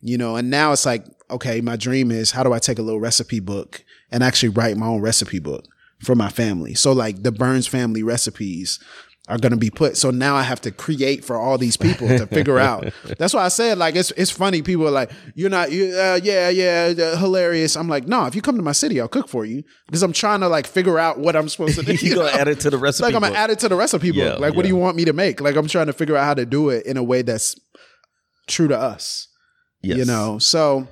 You 0.00 0.16
know, 0.16 0.36
and 0.36 0.48
now 0.48 0.72
it's 0.72 0.86
like, 0.86 1.04
okay, 1.30 1.60
my 1.60 1.76
dream 1.76 2.10
is 2.10 2.30
how 2.30 2.42
do 2.42 2.52
I 2.52 2.58
take 2.58 2.78
a 2.78 2.82
little 2.82 3.00
recipe 3.00 3.38
book 3.40 3.84
and 4.10 4.22
actually 4.22 4.48
write 4.50 4.76
my 4.76 4.86
own 4.86 5.00
recipe 5.02 5.38
book 5.38 5.66
for 6.02 6.14
my 6.14 6.30
family? 6.30 6.74
So 6.74 6.92
like 6.92 7.22
the 7.22 7.32
Burns 7.32 7.66
family 7.66 8.02
recipes 8.02 8.80
are 9.28 9.38
going 9.38 9.52
to 9.52 9.58
be 9.58 9.70
put. 9.70 9.96
So 9.96 10.10
now 10.10 10.34
I 10.34 10.42
have 10.42 10.60
to 10.62 10.70
create 10.70 11.24
for 11.24 11.36
all 11.36 11.58
these 11.58 11.76
people 11.76 12.08
to 12.08 12.26
figure 12.26 12.58
out. 12.58 12.92
That's 13.18 13.34
why 13.34 13.44
I 13.44 13.48
said 13.48 13.78
like 13.78 13.94
it's 13.94 14.10
it's 14.12 14.30
funny. 14.30 14.62
People 14.62 14.88
are 14.88 14.92
like, 14.92 15.10
you're 15.34 15.50
not, 15.50 15.70
you, 15.70 15.94
uh, 15.94 16.18
yeah, 16.22 16.48
yeah, 16.48 16.94
uh, 16.98 17.16
hilarious. 17.16 17.76
I'm 17.76 17.88
like, 17.88 18.08
no, 18.08 18.26
if 18.26 18.34
you 18.34 18.42
come 18.42 18.56
to 18.56 18.62
my 18.62 18.72
city, 18.72 19.00
I'll 19.00 19.08
cook 19.08 19.28
for 19.28 19.44
you 19.44 19.62
because 19.86 20.02
I'm 20.02 20.12
trying 20.12 20.40
to 20.40 20.48
like 20.48 20.66
figure 20.66 20.98
out 20.98 21.18
what 21.18 21.36
I'm 21.36 21.48
supposed 21.48 21.78
to 21.78 21.84
do. 21.84 21.92
You 22.08 22.14
gonna 22.14 22.30
add 22.30 22.48
it 22.48 22.60
to 22.60 22.70
the 22.70 22.78
recipe 22.78 23.04
like 23.04 23.14
I'm 23.14 23.20
gonna 23.20 23.34
add 23.34 23.50
it 23.50 23.58
to 23.60 23.68
the 23.68 23.74
recipe 23.76 24.12
book. 24.12 24.16
Yeah, 24.18 24.34
like, 24.34 24.54
what 24.54 24.62
do 24.62 24.68
you 24.68 24.76
want 24.76 24.96
me 24.96 25.04
to 25.04 25.12
make? 25.12 25.40
Like, 25.40 25.56
I'm 25.56 25.66
trying 25.66 25.88
to 25.88 25.92
figure 25.92 26.16
out 26.16 26.24
how 26.24 26.34
to 26.34 26.46
do 26.46 26.70
it 26.70 26.86
in 26.86 26.96
a 26.96 27.02
way 27.02 27.22
that's 27.22 27.54
true 28.46 28.68
to 28.68 28.78
us. 28.78 29.28
Yes. 29.82 29.98
You 29.98 30.04
know, 30.04 30.38
so 30.38 30.88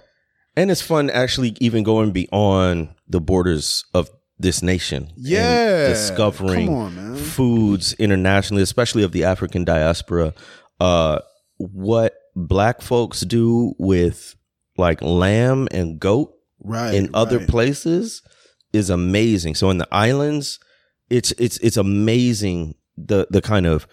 And 0.57 0.71
it's 0.71 0.83
fun 0.83 1.11
actually 1.11 1.57
even 1.61 1.83
going 1.85 2.13
beyond 2.13 2.89
the 3.09 3.21
borders 3.21 3.85
of 3.95 4.11
this 4.39 4.63
nation. 4.63 5.13
Yeah. 5.17 5.89
discovering 5.89 6.69
on, 6.69 7.17
foods 7.17 7.95
internationally, 7.95 8.63
especially 8.63 9.03
of 9.03 9.13
the 9.13 9.25
African 9.25 9.65
diaspora. 9.65 10.35
Uh 10.81 11.21
what 11.59 12.15
black 12.35 12.83
folks 12.83 13.21
do 13.23 13.75
with 13.79 14.35
like 14.77 15.01
lamb 15.01 15.69
and 15.71 15.99
goat 15.99 16.35
right 16.63 16.95
in 16.95 17.09
other 17.15 17.39
right. 17.39 17.49
places 17.49 18.23
is 18.73 18.91
amazing. 18.91 19.55
So 19.55 19.71
in 19.71 19.79
the 19.79 19.89
islands, 19.91 20.59
it's 21.09 21.33
it's 21.39 21.57
it's 21.59 21.77
amazing 21.79 22.75
the 22.97 23.27
the 23.31 23.41
kind 23.41 23.65
of 23.67 23.87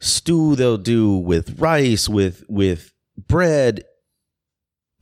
stew 0.00 0.56
they'll 0.56 0.76
do 0.76 1.16
with 1.16 1.58
rice, 1.58 2.06
with 2.08 2.44
with 2.48 2.92
bread, 3.16 3.84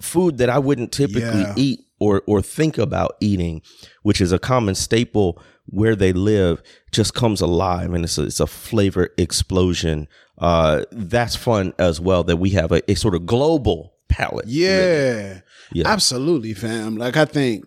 food 0.00 0.38
that 0.38 0.50
I 0.50 0.59
wouldn't 0.59 0.92
typically 0.92 1.40
Yeah. 1.40 1.54
eat 1.57 1.80
or 2.04 2.22
or 2.26 2.42
think 2.42 2.78
about 2.78 3.16
eating, 3.20 3.62
which 4.02 4.20
is 4.20 4.32
a 4.32 4.38
common 4.38 4.74
staple 4.74 5.40
where 5.66 5.96
they 5.96 6.12
live, 6.12 6.62
just 6.92 7.14
comes 7.14 7.40
alive 7.40 7.94
and 7.94 8.04
it's 8.04 8.18
a, 8.18 8.24
it's 8.24 8.40
a 8.40 8.46
flavor 8.46 9.08
explosion. 9.16 10.06
Uh, 10.38 10.84
that's 10.92 11.36
fun 11.36 11.72
as 11.78 12.00
well 12.00 12.22
that 12.24 12.36
we 12.36 12.50
have 12.50 12.70
a, 12.72 12.80
a 12.90 12.94
sort 12.94 13.14
of 13.14 13.24
global 13.24 13.94
palate. 14.08 14.44
really. 14.46 14.58
Yeah, 14.60 15.40
Yeah. 15.72 15.88
absolutely, 15.88 16.52
fam. 16.54 16.96
Like 16.96 17.16
I 17.16 17.24
think, 17.24 17.64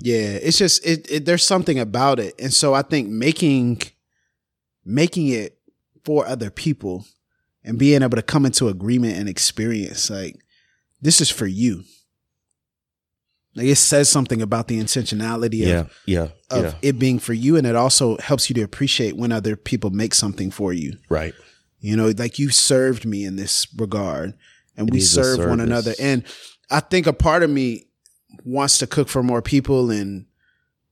yeah, 0.00 0.38
it's 0.46 0.58
just 0.58 0.86
it, 0.86 1.10
it. 1.10 1.24
There's 1.24 1.44
something 1.46 1.78
about 1.78 2.20
it, 2.20 2.34
and 2.38 2.52
so 2.52 2.74
I 2.74 2.82
think 2.82 3.08
making 3.08 3.82
making 4.84 5.28
it 5.28 5.58
for 6.04 6.26
other 6.26 6.50
people 6.50 7.04
and 7.64 7.78
being 7.78 8.02
able 8.02 8.16
to 8.16 8.22
come 8.22 8.44
into 8.46 8.68
agreement 8.68 9.16
and 9.16 9.28
experience 9.28 10.10
like 10.10 10.36
this 11.00 11.20
is 11.20 11.30
for 11.30 11.46
you. 11.46 11.84
Like 13.54 13.66
it 13.66 13.76
says 13.76 14.08
something 14.08 14.40
about 14.40 14.68
the 14.68 14.78
intentionality 14.80 15.58
Yeah, 15.58 15.80
of, 15.80 15.92
yeah, 16.06 16.28
of 16.50 16.64
yeah. 16.64 16.74
it 16.80 16.98
being 16.98 17.18
for 17.18 17.34
you, 17.34 17.56
and 17.56 17.66
it 17.66 17.76
also 17.76 18.16
helps 18.18 18.48
you 18.48 18.54
to 18.54 18.62
appreciate 18.62 19.16
when 19.16 19.30
other 19.32 19.56
people 19.56 19.90
make 19.90 20.14
something 20.14 20.50
for 20.50 20.72
you. 20.72 20.96
Right. 21.10 21.34
You 21.80 21.96
know, 21.96 22.12
like 22.16 22.38
you 22.38 22.48
served 22.50 23.04
me 23.04 23.24
in 23.24 23.36
this 23.36 23.66
regard 23.76 24.34
and 24.76 24.88
It 24.88 24.92
we 24.94 25.00
serve 25.00 25.38
one 25.40 25.60
another. 25.60 25.92
And 26.00 26.22
I 26.70 26.80
think 26.80 27.06
a 27.06 27.12
part 27.12 27.42
of 27.42 27.50
me 27.50 27.88
wants 28.44 28.78
to 28.78 28.86
cook 28.86 29.08
for 29.08 29.22
more 29.22 29.42
people 29.42 29.90
and 29.90 30.26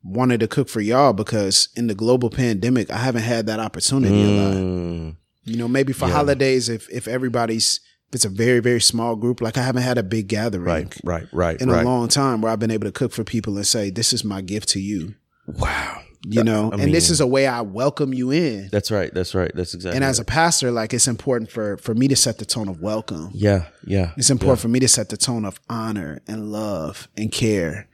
wanted 0.03 0.40
to 0.40 0.49
cook 0.49 0.68
for 0.68 0.81
y'all 0.81 1.12
because 1.12 1.68
in 1.77 1.87
the 1.87 1.94
global 1.94 2.29
pandemic, 2.29 2.90
I 2.90 2.99
haven't 2.99 3.23
had 3.23 3.46
that 3.46 3.61
opportunity 3.61 4.23
a 4.23 4.27
lot. 4.27 4.55
Mm, 4.57 5.16
You 5.44 5.57
know, 5.57 5.68
maybe 5.68 5.92
for 5.92 6.09
Yeah. 6.09 6.14
holidays, 6.14 6.68
if, 6.68 6.90
if 6.90 7.07
everybody's, 7.09 7.81
it's 8.12 8.25
a 8.25 8.29
very, 8.29 8.61
very 8.61 8.81
small 8.81 9.16
group, 9.16 9.40
like 9.40 9.57
I 9.57 9.62
haven't 9.62 9.83
had 9.83 9.99
a 9.99 10.03
big 10.03 10.29
gathering 10.29 10.64
right, 10.64 10.96
right, 11.05 11.27
right, 11.33 11.61
in 11.61 11.70
right. 11.70 11.83
a 11.83 11.88
long 11.88 12.09
time 12.09 12.40
where 12.40 12.51
I've 12.51 12.59
been 12.59 12.70
able 12.70 12.87
to 12.87 12.92
cook 12.92 13.12
for 13.12 13.25
people 13.25 13.57
and 13.57 13.66
say, 13.66 13.90
this 13.90 14.12
is 14.12 14.25
my 14.25 14.40
gift 14.40 14.68
to 14.70 14.81
you, 14.81 15.14
wow. 15.46 16.01
you 16.25 16.42
know, 16.42 16.73
I 16.73 16.83
and 16.83 16.92
this 16.92 17.09
is 17.09 17.20
a 17.20 17.27
way 17.27 17.46
I 17.46 17.61
welcome 17.61 18.12
you 18.12 18.33
in. 18.33 18.68
That's 18.73 18.90
right. 18.90 19.14
That's 19.14 19.35
right. 19.35 19.53
That's 19.55 19.75
exactly. 19.75 19.96
And 19.96 20.05
as 20.05 20.18
a 20.18 20.25
pastor, 20.25 20.73
like 20.73 20.92
it's 20.92 21.07
important 21.07 21.51
for, 21.51 21.77
for 21.77 21.94
me 21.94 22.09
to 22.09 22.16
set 22.16 22.38
the 22.38 22.44
tone 22.44 22.68
of 22.68 22.81
welcome. 22.81 23.31
yeah, 23.33 23.66
yeah, 23.85 24.12
It's 24.16 24.31
important 24.31 24.61
for 24.61 24.68
me 24.68 24.81
to 24.81 24.88
set 24.88 25.09
the 25.09 25.16
tone 25.16 25.44
of 25.44 25.61
honor 25.68 26.20
and 26.27 26.51
love 26.51 27.09
and 27.16 27.31
care 27.31 27.88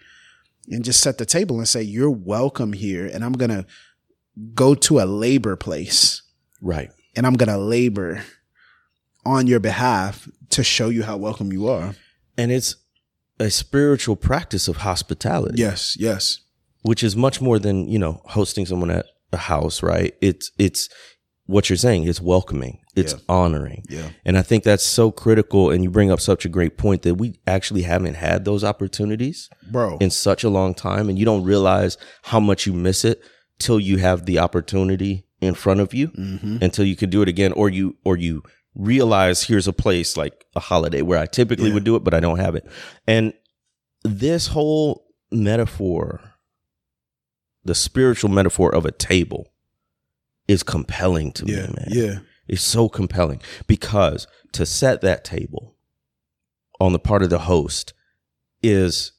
and 0.68 0.82
just 0.82 1.00
set 1.00 1.18
the 1.18 1.26
table 1.26 1.58
and 1.58 1.68
say, 1.68 1.82
You're 1.82 2.10
welcome 2.10 2.72
here. 2.72 3.06
And 3.06 3.22
I'm 3.22 3.32
going 3.32 3.50
to 3.50 3.66
go 4.54 4.74
to 4.74 5.00
a 5.00 5.04
labor 5.04 5.56
place 5.56 6.22
right. 6.60 6.90
and 7.14 7.26
I'm 7.26 7.34
going 7.34 7.48
to 7.48 7.58
labor 7.58 8.22
on 9.26 9.46
your 9.46 9.60
behalf 9.60 10.28
to 10.50 10.62
show 10.62 10.88
you 10.88 11.02
how 11.02 11.16
welcome 11.16 11.52
you 11.52 11.68
are. 11.68 11.94
And 12.38 12.50
it's 12.52 12.76
a 13.40 13.50
spiritual 13.50 14.16
practice 14.16 14.68
of 14.68 14.78
hospitality. 14.78 15.56
Yes, 15.58 15.96
yes. 15.98 16.40
which 16.82 17.02
is 17.02 17.16
much 17.16 17.40
more 17.40 17.58
than 17.58 17.88
you 17.88 17.98
know 17.98 18.20
hosting 18.26 18.64
someone 18.66 18.90
at 18.90 19.06
a 19.32 19.36
house. 19.36 19.82
Right. 19.82 20.14
It's 20.20 20.50
it's 20.58 20.88
what 21.46 21.68
you're 21.68 21.76
saying. 21.76 22.06
It's 22.08 22.20
welcoming. 22.20 22.78
It's 22.96 23.12
Yeah. 23.12 23.18
honoring. 23.28 23.84
Yeah. 23.90 24.08
And 24.24 24.36
I 24.38 24.42
think 24.42 24.64
that's 24.64 24.84
so 24.84 25.10
critical. 25.10 25.70
And 25.70 25.84
you 25.84 25.90
bring 25.90 26.10
up 26.10 26.20
such 26.20 26.44
a 26.44 26.48
great 26.48 26.76
point 26.78 27.02
that 27.02 27.16
we 27.16 27.38
actually 27.46 27.82
haven't 27.82 28.14
had 28.14 28.44
those 28.44 28.64
opportunities 28.64 29.48
Bro. 29.70 29.98
in 29.98 30.10
such 30.10 30.42
a 30.44 30.48
long 30.48 30.74
time, 30.74 31.08
and 31.08 31.18
you 31.18 31.24
don't 31.24 31.44
realize 31.44 31.98
how 32.22 32.40
much 32.40 32.66
you 32.66 32.72
miss 32.72 33.04
it 33.04 33.20
till 33.58 33.78
you 33.80 33.98
have 33.98 34.24
the 34.26 34.38
opportunity 34.38 35.24
in 35.40 35.54
front 35.54 35.80
of 35.80 35.92
you 35.94 36.08
Mm-hmm. 36.08 36.58
until 36.62 36.84
you 36.86 36.96
can 36.96 37.10
do 37.10 37.22
it 37.22 37.28
again, 37.28 37.52
or 37.52 37.68
you 37.68 37.96
or 38.04 38.16
you 38.16 38.42
realize 38.76 39.42
here's 39.44 39.66
a 39.66 39.72
place 39.72 40.16
like 40.16 40.44
a 40.54 40.60
holiday 40.60 41.00
where 41.02 41.18
I 41.18 41.26
typically 41.26 41.68
Yeah. 41.68 41.74
would 41.74 41.84
do 41.84 41.96
it, 41.96 42.04
but 42.04 42.12
I 42.14 42.20
don't 42.20 42.38
have 42.38 42.54
it. 42.54 42.66
And 43.06 43.32
this 44.04 44.48
whole 44.48 45.06
metaphor, 45.32 46.34
the 47.64 47.74
spiritual 47.74 48.30
metaphor 48.30 48.72
of 48.74 48.84
a 48.84 48.92
table, 48.92 49.48
is 50.46 50.62
compelling 50.62 51.32
to 51.32 51.46
Yeah, 51.46 51.66
me, 51.68 51.74
man. 51.76 51.88
yeah, 51.88 52.18
It's 52.46 52.62
so 52.62 52.88
compelling 52.88 53.40
because 53.66 54.28
to 54.52 54.64
set 54.64 55.00
that 55.00 55.24
table 55.24 55.74
on 56.78 56.92
the 56.92 56.98
part 57.00 57.22
of 57.24 57.30
the 57.30 57.40
host 57.40 57.92
is 58.62 59.12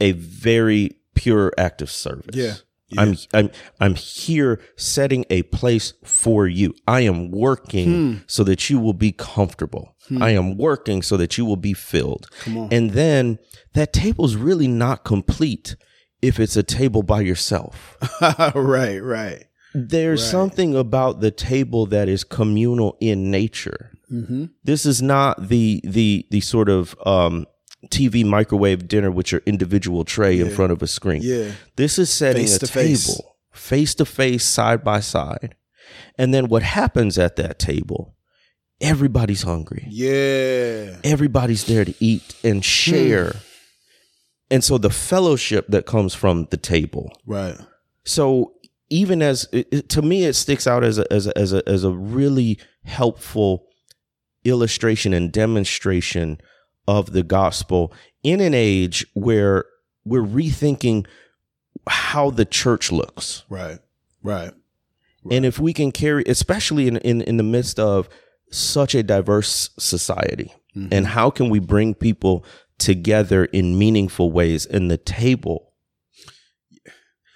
a 0.00 0.12
very 0.12 0.96
pure 1.14 1.52
act 1.58 1.82
of 1.82 1.90
service. 1.90 2.34
Yeah, 2.34 2.54
I'm 2.98 3.16
I'm 3.34 3.50
I'm 3.80 3.94
here 3.94 4.60
setting 4.76 5.24
a 5.30 5.42
place 5.44 5.92
for 6.04 6.46
you. 6.48 6.74
I 6.86 7.00
am 7.02 7.30
working 7.30 7.88
Hmm. 7.90 8.14
so 8.26 8.44
that 8.44 8.68
you 8.70 8.78
will 8.78 8.94
be 8.94 9.12
comfortable. 9.12 9.96
I 10.20 10.30
am 10.30 10.56
working 10.56 11.02
so 11.02 11.16
that 11.18 11.38
you 11.38 11.44
will 11.44 11.56
be 11.56 11.72
filled. 11.72 12.28
Come 12.40 12.58
on. 12.58 12.68
And 12.72 12.90
then 12.92 13.38
that 13.74 13.92
table's 13.92 14.34
really 14.34 14.66
not 14.66 15.04
complete 15.04 15.76
if 16.20 16.40
it's 16.40 16.56
a 16.56 16.64
table 16.64 17.02
by 17.04 17.20
yourself. 17.20 17.96
right, 18.54 18.98
right. 18.98 19.44
There's 19.72 20.20
Right. 20.22 20.30
something 20.30 20.74
about 20.74 21.20
the 21.20 21.30
table 21.30 21.86
that 21.86 22.08
is 22.08 22.24
communal 22.24 22.96
in 23.00 23.30
nature. 23.30 23.92
Mm-hmm. 24.12 24.46
This 24.64 24.84
is 24.84 25.00
not 25.00 25.48
the 25.48 25.80
the 25.84 26.26
the 26.30 26.40
sort 26.40 26.68
of 26.68 26.96
um, 27.06 27.46
TV 27.88 28.24
microwave 28.24 28.86
dinner 28.88 29.10
with 29.10 29.32
your 29.32 29.40
individual 29.46 30.04
tray 30.04 30.38
in 30.38 30.50
front 30.50 30.70
of 30.72 30.82
a 30.82 30.86
screen. 30.86 31.22
Yeah, 31.22 31.52
This 31.76 31.98
is 31.98 32.10
setting 32.10 32.42
Face 32.46 32.62
a 32.62 32.66
table 32.66 33.36
face 33.52 33.94
to 33.96 34.04
face, 34.04 34.44
side 34.44 34.84
by 34.84 35.00
side. 35.00 35.56
And 36.16 36.32
then 36.32 36.48
what 36.48 36.62
happens 36.62 37.18
at 37.18 37.36
that 37.36 37.58
table? 37.58 38.14
Everybody's 38.80 39.42
hungry. 39.42 39.86
yeah. 39.90 40.96
Everybody's 41.04 41.64
there 41.64 41.84
to 41.84 41.94
eat 42.00 42.34
and 42.44 42.64
share. 42.64 43.30
Hmm. 43.32 43.38
And 44.52 44.64
so 44.64 44.78
the 44.78 44.90
fellowship 44.90 45.66
that 45.68 45.86
comes 45.86 46.14
from 46.14 46.46
the 46.50 46.56
table. 46.56 47.12
Right. 47.26 47.56
So 48.04 48.54
even 48.88 49.20
as 49.22 49.46
it- 49.52 49.88
to 49.90 50.02
me, 50.02 50.24
it 50.24 50.34
sticks 50.34 50.66
out 50.66 50.82
as 50.84 50.98
a, 50.98 51.12
as 51.12 51.26
a, 51.26 51.36
as 51.38 51.52
a, 51.52 51.68
as 51.68 51.84
a 51.84 51.92
really 51.92 52.58
helpful 52.84 53.66
illustration 54.44 55.12
and 55.12 55.30
demonstration 55.32 56.38
of 56.86 57.12
the 57.12 57.22
gospel 57.22 57.92
in 58.22 58.40
an 58.40 58.54
age 58.54 59.06
where 59.14 59.64
we're 60.04 60.22
rethinking 60.22 61.06
how 61.88 62.30
the 62.30 62.44
church 62.44 62.90
looks. 62.92 63.44
Right. 63.48 63.78
Right. 64.22 64.52
And 65.30 65.44
if 65.44 65.58
we 65.58 65.72
can 65.72 65.92
carry, 65.92 66.24
especially 66.26 66.88
in, 66.88 66.96
in, 66.98 67.20
in 67.22 67.36
the 67.36 67.42
midst 67.42 67.78
of 67.78 68.08
such 68.50 68.94
a 68.94 69.02
diverse 69.02 69.70
society, 69.78 70.52
Mm-hmm. 70.76 70.94
and 70.94 71.04
how 71.08 71.30
can 71.30 71.50
we 71.50 71.58
bring 71.58 71.94
people 71.94 72.44
together 72.78 73.46
in 73.46 73.76
meaningful 73.76 74.30
ways? 74.30 74.66
And 74.66 74.88
the 74.88 74.96
table 74.96 75.72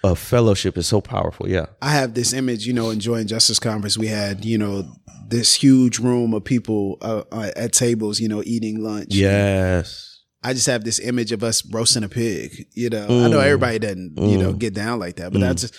of 0.05 0.19
fellowship 0.19 0.77
is 0.77 0.87
so 0.87 1.01
powerful. 1.01 1.49
Yeah. 1.49 1.65
I 1.81 1.89
have 1.89 2.13
this 2.13 2.31
image, 2.31 2.65
you 2.65 2.71
know, 2.71 2.87
in 2.91 2.93
enjoying 2.93 3.27
Justice 3.27 3.59
Conference. 3.59 3.97
We 3.97 4.07
had, 4.07 4.45
you 4.45 4.57
know, 4.57 4.85
this 5.27 5.55
huge 5.55 5.99
room 5.99 6.33
of 6.33 6.43
people 6.43 6.97
uh, 7.01 7.23
uh, 7.31 7.51
at 7.55 7.73
tables, 7.73 8.19
you 8.19 8.27
know, 8.27 8.41
eating 8.45 8.81
lunch. 8.83 9.07
Yes. 9.13 10.19
I 10.43 10.53
just 10.53 10.67
have 10.67 10.83
this 10.83 10.99
image 10.99 11.31
of 11.31 11.43
us 11.43 11.65
roasting 11.71 12.03
a 12.03 12.09
pig. 12.09 12.67
You 12.73 12.89
know, 12.89 13.03
I 13.05 13.27
know 13.29 13.39
Mm. 13.39 13.43
everybody 13.45 13.79
doesn't, 13.79 14.13
you 14.17 14.37
know, 14.37 14.53
Mm. 14.53 14.59
get 14.59 14.73
down 14.75 14.99
like 14.99 15.15
that, 15.15 15.31
but 15.31 15.39
Mm. 15.39 15.41
that's 15.41 15.61
just 15.63 15.73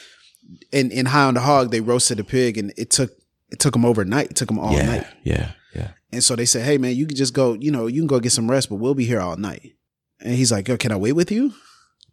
in 0.73 0.91
in 0.91 1.07
High 1.07 1.25
on 1.25 1.35
the 1.35 1.41
Hog. 1.41 1.71
They 1.71 1.81
roasted 1.81 2.19
a 2.21 2.25
pig, 2.25 2.59
and 2.59 2.73
it 2.77 2.91
took 2.91 3.13
it 3.53 3.61
took 3.61 3.75
them 3.75 3.85
overnight. 3.85 4.31
It 4.31 4.37
took 4.37 4.49
them 4.49 4.59
all 4.59 4.73
yeah. 4.73 4.87
night, 4.87 5.07
Yeah. 5.25 5.53
Yeah. 5.75 5.91
and 6.13 6.25
so 6.25 6.35
they 6.35 6.47
said, 6.47 6.65
"Hey, 6.65 6.79
man, 6.79 6.97
you 6.97 7.07
can 7.07 7.17
just 7.17 7.33
go. 7.35 7.55
You 7.55 7.71
know, 7.71 7.87
you 7.87 8.01
can 8.01 8.09
go 8.09 8.19
get 8.19 8.33
some 8.33 8.51
rest, 8.51 8.69
but 8.69 8.77
we'll 8.77 8.95
be 8.95 9.05
here 9.05 9.21
all 9.21 9.37
night." 9.37 9.75
And 10.21 10.35
he's 10.35 10.51
like, 10.51 10.67
"Yo, 10.67 10.77
can 10.77 10.91
I 10.91 10.97
wait 10.97 11.13
with 11.13 11.31
you?" 11.31 11.53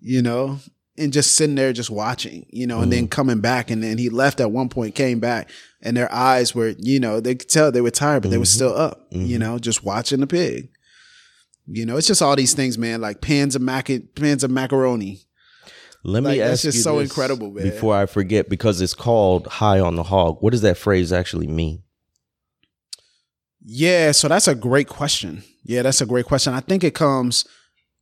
You 0.00 0.22
know, 0.22 0.60
and 0.98 1.12
just 1.12 1.34
sitting 1.34 1.54
there, 1.56 1.72
just 1.72 1.90
watching. 1.90 2.46
You 2.50 2.66
know, 2.66 2.80
and 2.80 2.88
Mm. 2.90 2.94
then 2.96 3.08
coming 3.08 3.40
back, 3.40 3.70
and 3.70 3.82
then 3.82 3.98
he 3.98 4.08
left 4.08 4.40
at 4.40 4.50
one 4.52 4.68
point, 4.68 4.94
came 4.94 5.20
back, 5.20 5.50
and 5.82 5.96
their 5.96 6.12
eyes 6.12 6.54
were, 6.54 6.74
you 6.78 6.98
know, 7.00 7.20
they 7.20 7.34
could 7.34 7.48
tell 7.48 7.70
they 7.72 7.80
were 7.80 7.90
tired, 7.90 8.22
but 8.22 8.30
they 8.30 8.38
were 8.38 8.44
Mhm. 8.44 8.54
still 8.54 8.74
up. 8.76 9.06
You 9.10 9.36
Mhm. 9.36 9.40
know, 9.40 9.58
just 9.58 9.84
watching 9.84 10.20
the 10.20 10.26
pig. 10.26 10.68
You 11.68 11.84
know, 11.84 11.96
it's 11.96 12.06
just 12.06 12.22
all 12.22 12.36
these 12.36 12.54
things, 12.54 12.78
man. 12.78 13.00
Like 13.00 13.20
pans 13.20 13.56
of 13.56 13.62
mac, 13.62 13.90
pans 14.14 14.44
of 14.44 14.50
macaroni. 14.50 15.22
Let 16.04 16.22
me 16.22 16.40
ask 16.40 16.50
that's 16.50 16.62
just 16.62 16.76
you 16.78 16.82
so 16.84 17.00
incredible, 17.00 17.50
man. 17.50 17.64
Before 17.64 17.96
I 17.96 18.06
forget, 18.06 18.48
because 18.48 18.80
it's 18.80 18.94
called 18.94 19.48
High 19.48 19.80
on 19.80 19.96
the 19.96 20.04
Hog. 20.04 20.38
What 20.40 20.52
does 20.52 20.60
that 20.62 20.76
phrase 20.78 21.12
actually 21.12 21.48
mean? 21.48 21.82
Yeah, 23.64 24.12
so 24.12 24.28
that's 24.28 24.46
a 24.46 24.54
great 24.54 24.88
question. 24.88 25.42
Yeah, 25.64 25.82
that's 25.82 26.00
a 26.00 26.06
great 26.06 26.26
question. 26.26 26.52
I 26.54 26.60
think 26.60 26.84
it 26.84 26.94
comes. 26.94 27.44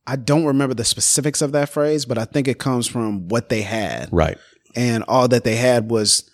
I 0.07 0.15
don't 0.15 0.45
remember 0.45 0.75
the 0.75 0.85
specifics 0.85 1.41
of 1.41 1.51
that 1.53 1.69
phrase, 1.69 2.05
but 2.05 2.17
I 2.17 2.25
think 2.25 2.47
it 2.47 2.59
comes 2.59 2.85
from 2.87 3.27
what 3.27 3.49
they 3.49 3.61
had, 3.63 4.09
Right. 4.11 4.37
and 4.75 5.03
all 5.07 5.27
that 5.29 5.43
they 5.43 5.55
had 5.55 5.89
was 5.89 6.29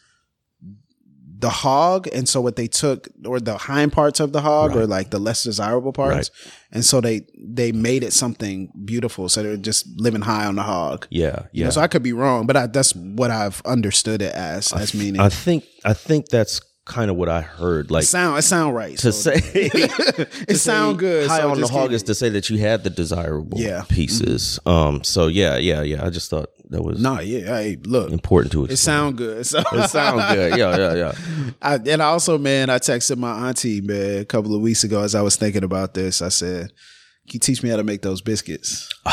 the 1.39 1.49
hog, 1.49 2.07
and 2.13 2.29
so 2.29 2.39
what 2.39 2.55
they 2.55 2.67
took, 2.67 3.07
or 3.25 3.39
the 3.39 3.57
hind 3.57 3.91
parts 3.91 4.19
of 4.19 4.31
the 4.31 4.41
hog, 4.41 4.75
or 4.75 4.85
like 4.85 5.09
the 5.09 5.17
less 5.17 5.43
desirable 5.43 5.91
parts, 5.91 6.29
and 6.71 6.85
so 6.85 7.01
they 7.01 7.21
they 7.43 7.71
made 7.71 8.03
it 8.03 8.13
something 8.13 8.71
beautiful. 8.85 9.27
So 9.27 9.41
they're 9.41 9.57
just 9.57 9.87
living 9.99 10.21
high 10.21 10.45
on 10.45 10.55
the 10.55 10.61
hog. 10.63 11.07
Yeah. 11.09 11.43
You 11.51 11.61
Yeah. 11.61 11.65
know, 11.65 11.71
so 11.71 11.81
I 11.81 11.87
could 11.87 12.03
be 12.03 12.13
wrong, 12.13 12.45
but 12.45 12.55
I, 12.57 12.67
that's 12.67 12.93
what 12.93 13.31
I've 13.31 13.59
understood 13.65 14.21
it 14.21 14.33
as 14.35 14.71
as 14.73 14.93
meaning. 14.93 15.19
I 15.19 15.29
think 15.29 15.63
I 15.83 15.93
think 15.93 16.27
that's 16.29 16.61
kind 16.91 17.09
of 17.09 17.15
what 17.17 17.29
I 17.29 17.41
heard. 17.41 17.89
Like 17.89 18.03
it 18.03 18.07
sound 18.07 18.37
it 18.37 18.41
sound 18.43 18.75
right 18.75 18.97
to 18.99 19.11
so- 19.11 19.31
say 19.31 19.41
it 19.55 20.55
sound 20.57 20.99
good. 20.99 21.27
High 21.29 21.39
so 21.39 21.51
on 21.51 21.59
the 21.61 21.67
hog 21.67 21.93
is 21.93 22.03
to 22.03 22.13
say 22.15 22.29
that 22.29 22.49
you 22.49 22.57
had 22.57 22.83
the 22.83 22.89
desirable 22.89 23.59
Yeah. 23.59 23.83
pieces. 23.87 24.59
Um. 24.65 25.03
So 25.03 25.27
yeah, 25.27 25.57
yeah, 25.57 25.81
yeah. 25.81 26.05
I 26.05 26.09
just 26.09 26.29
thought 26.29 26.49
that 26.69 26.83
was 26.83 27.01
Nah, 27.01 27.19
yeah. 27.19 27.39
Hey, 27.57 27.77
look, 27.83 28.11
important 28.11 28.51
to 28.53 28.63
it 28.65 28.71
explain. 28.71 28.77
sound 28.95 29.17
good. 29.17 29.45
So 29.45 29.59
It 29.71 29.89
sound 29.89 30.35
good. 30.35 30.57
Yeah, 30.57 30.77
yeah, 30.77 30.93
yeah. 30.95 31.51
I, 31.61 31.75
and 31.75 32.01
also, 32.01 32.37
man, 32.37 32.69
I 32.69 32.77
texted 32.79 33.17
my 33.17 33.47
auntie, 33.49 33.81
man, 33.81 34.19
a 34.21 34.25
couple 34.25 34.53
of 34.55 34.61
weeks 34.61 34.83
ago 34.83 35.01
as 35.01 35.15
I 35.15 35.21
was 35.21 35.35
thinking 35.37 35.63
about 35.63 35.93
this. 35.93 36.21
I 36.21 36.29
said, 36.29 36.67
"Can 37.27 37.33
you 37.35 37.39
teach 37.39 37.63
me 37.63 37.69
how 37.69 37.77
to 37.77 37.83
make 37.83 38.01
those 38.01 38.21
biscuits?" 38.21 38.89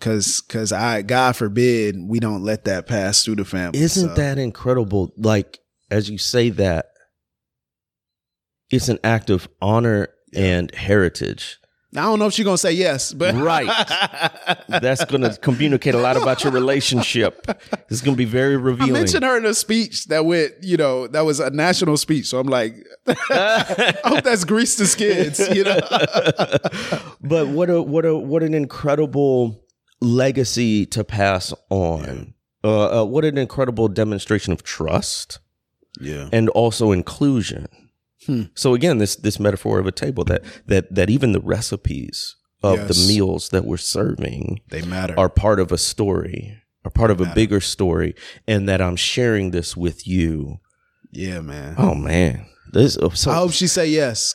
Cause, 0.00 0.40
cause 0.42 0.70
I, 0.72 1.02
God 1.02 1.34
forbid, 1.34 1.96
we 2.00 2.20
don't 2.20 2.44
let 2.44 2.66
that 2.66 2.86
pass 2.86 3.24
through 3.24 3.34
the 3.34 3.44
family. 3.44 3.80
Isn't 3.80 4.10
So, 4.10 4.14
that 4.14 4.38
incredible? 4.38 5.12
Like 5.16 5.58
as 5.90 6.10
you 6.10 6.18
say 6.18 6.50
that, 6.50 6.86
it's 8.70 8.88
an 8.88 8.98
act 9.02 9.30
of 9.30 9.48
honor 9.60 10.08
and 10.34 10.74
heritage. 10.74 11.58
I 11.96 12.02
don't 12.02 12.18
know 12.18 12.26
if 12.26 12.34
she's 12.34 12.44
gonna 12.44 12.58
say 12.58 12.72
yes, 12.72 13.14
but 13.14 13.34
Right. 13.34 13.66
That's 14.68 15.04
going 15.06 15.22
to 15.22 15.34
communicate 15.40 15.94
a 15.94 15.98
lot 15.98 16.18
about 16.18 16.44
your 16.44 16.52
relationship. 16.52 17.46
It's 17.88 18.02
going 18.02 18.14
to 18.14 18.18
be 18.18 18.26
very 18.26 18.58
revealing. 18.58 18.94
I 18.94 18.98
mentioned 18.98 19.24
her 19.24 19.38
in 19.38 19.46
a 19.46 19.54
speech 19.54 20.04
that 20.06 20.26
went, 20.26 20.52
you 20.60 20.76
know, 20.76 21.06
that 21.08 21.22
was 21.22 21.40
a 21.40 21.48
national 21.50 21.96
speech. 21.96 22.26
So 22.26 22.38
I'm 22.38 22.46
like, 22.46 22.74
I 23.08 23.94
hope 24.04 24.22
that's 24.24 24.44
grease 24.44 24.76
the 24.76 24.86
skids, 24.86 25.40
you 25.48 25.64
know. 25.64 25.80
but 27.22 27.48
what 27.48 27.70
a 27.70 27.82
what 27.82 28.04
a 28.04 28.16
what 28.16 28.42
an 28.42 28.52
incredible 28.52 29.64
legacy 30.00 30.84
to 30.86 31.04
pass 31.04 31.54
on. 31.70 32.34
Uh, 32.62 33.00
uh, 33.00 33.04
what 33.06 33.24
an 33.24 33.38
incredible 33.38 33.88
demonstration 33.88 34.52
of 34.52 34.62
trust 34.62 35.38
Yeah. 36.00 36.28
and 36.32 36.48
also 36.50 36.92
inclusion. 36.92 37.66
Hmm. 38.26 38.42
So 38.54 38.74
again, 38.74 38.98
this 38.98 39.16
this 39.16 39.38
metaphor 39.40 39.78
of 39.78 39.86
a 39.86 39.92
table 39.92 40.24
that 40.24 40.42
that 40.66 40.94
that 40.94 41.08
even 41.10 41.32
the 41.32 41.40
recipes 41.40 42.36
of 42.62 42.78
Yes. 42.78 42.88
the 42.88 43.08
meals 43.14 43.48
that 43.50 43.64
we're 43.64 43.76
serving 43.76 44.60
They 44.70 44.82
matter. 44.82 45.14
are 45.16 45.28
part 45.28 45.60
of 45.60 45.70
a 45.72 45.78
story, 45.78 46.56
are 46.84 46.90
part 46.90 47.10
of 47.12 47.20
a 47.20 47.32
bigger 47.34 47.60
story, 47.60 48.14
and 48.48 48.68
that 48.68 48.80
I'm 48.82 48.96
sharing 48.96 49.52
this 49.52 49.76
with 49.76 50.06
you. 50.08 50.58
yeah, 51.12 51.40
man. 51.40 51.74
Oh 51.78 51.94
man, 51.94 52.46
this 52.72 52.98
so 53.14 53.30
I 53.30 53.34
hope 53.36 53.52
she 53.52 53.66
say 53.68 53.86
yes. 53.88 54.34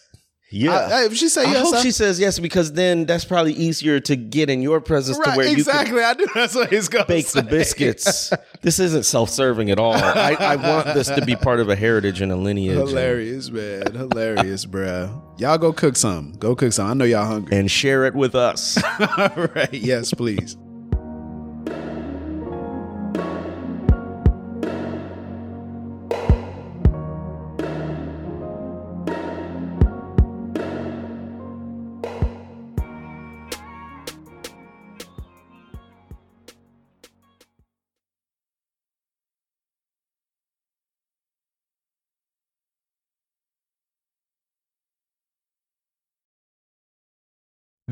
Yeah. 0.54 0.72
I, 0.72 1.06
I- 1.06 1.10
she 1.10 1.28
say 1.30 1.44
I 1.44 1.54
hope 1.60 1.76
I- 1.76 1.82
she 1.82 1.92
says 1.92 2.20
yes 2.20 2.38
because 2.40 2.74
then 2.74 3.06
that's 3.06 3.26
probably 3.26 3.54
easier 3.54 4.00
to 4.02 4.16
get 4.16 4.50
in 4.50 4.62
your 4.62 4.80
presence 4.82 5.18
to 5.18 5.24
right, 5.24 5.38
where 5.38 5.48
you 5.48 5.54
exactly. 5.54 6.02
I 6.04 6.14
knew 6.14 6.28
that's 6.34 6.54
what 6.56 6.70
he's 6.72 6.88
gonna 6.90 7.06
can 7.06 7.16
bake 7.16 7.26
say. 7.28 7.42
the 7.42 7.48
biscuits. 7.48 8.32
this 8.62 8.80
isn't 8.80 9.04
self-serving 9.04 9.72
at 9.72 9.80
all. 9.80 9.94
I, 9.94 10.36
I 10.40 10.56
want 10.56 10.94
this 10.94 11.08
to 11.08 11.26
be 11.26 11.36
part 11.36 11.60
of 11.60 11.70
a 11.70 11.76
heritage 11.76 12.22
and 12.22 12.32
a 12.32 12.36
lineage. 12.36 12.76
Hilarious, 12.78 13.50
man. 13.50 13.94
Hilarious, 13.94 14.66
bro. 14.66 15.22
Y'all 15.38 15.58
go 15.58 15.74
cook 15.74 15.96
some. 15.96 16.34
Go 16.34 16.56
cook 16.56 16.74
some. 16.74 16.88
I 16.88 16.94
know 16.94 17.06
y'all 17.06 17.26
hungry. 17.26 17.58
And 17.58 17.70
share 17.70 18.06
it 18.06 18.14
with 18.14 18.36
us. 18.36 18.82
All 19.18 19.48
right. 19.56 19.74
Yes, 19.74 20.14
please. 20.14 20.56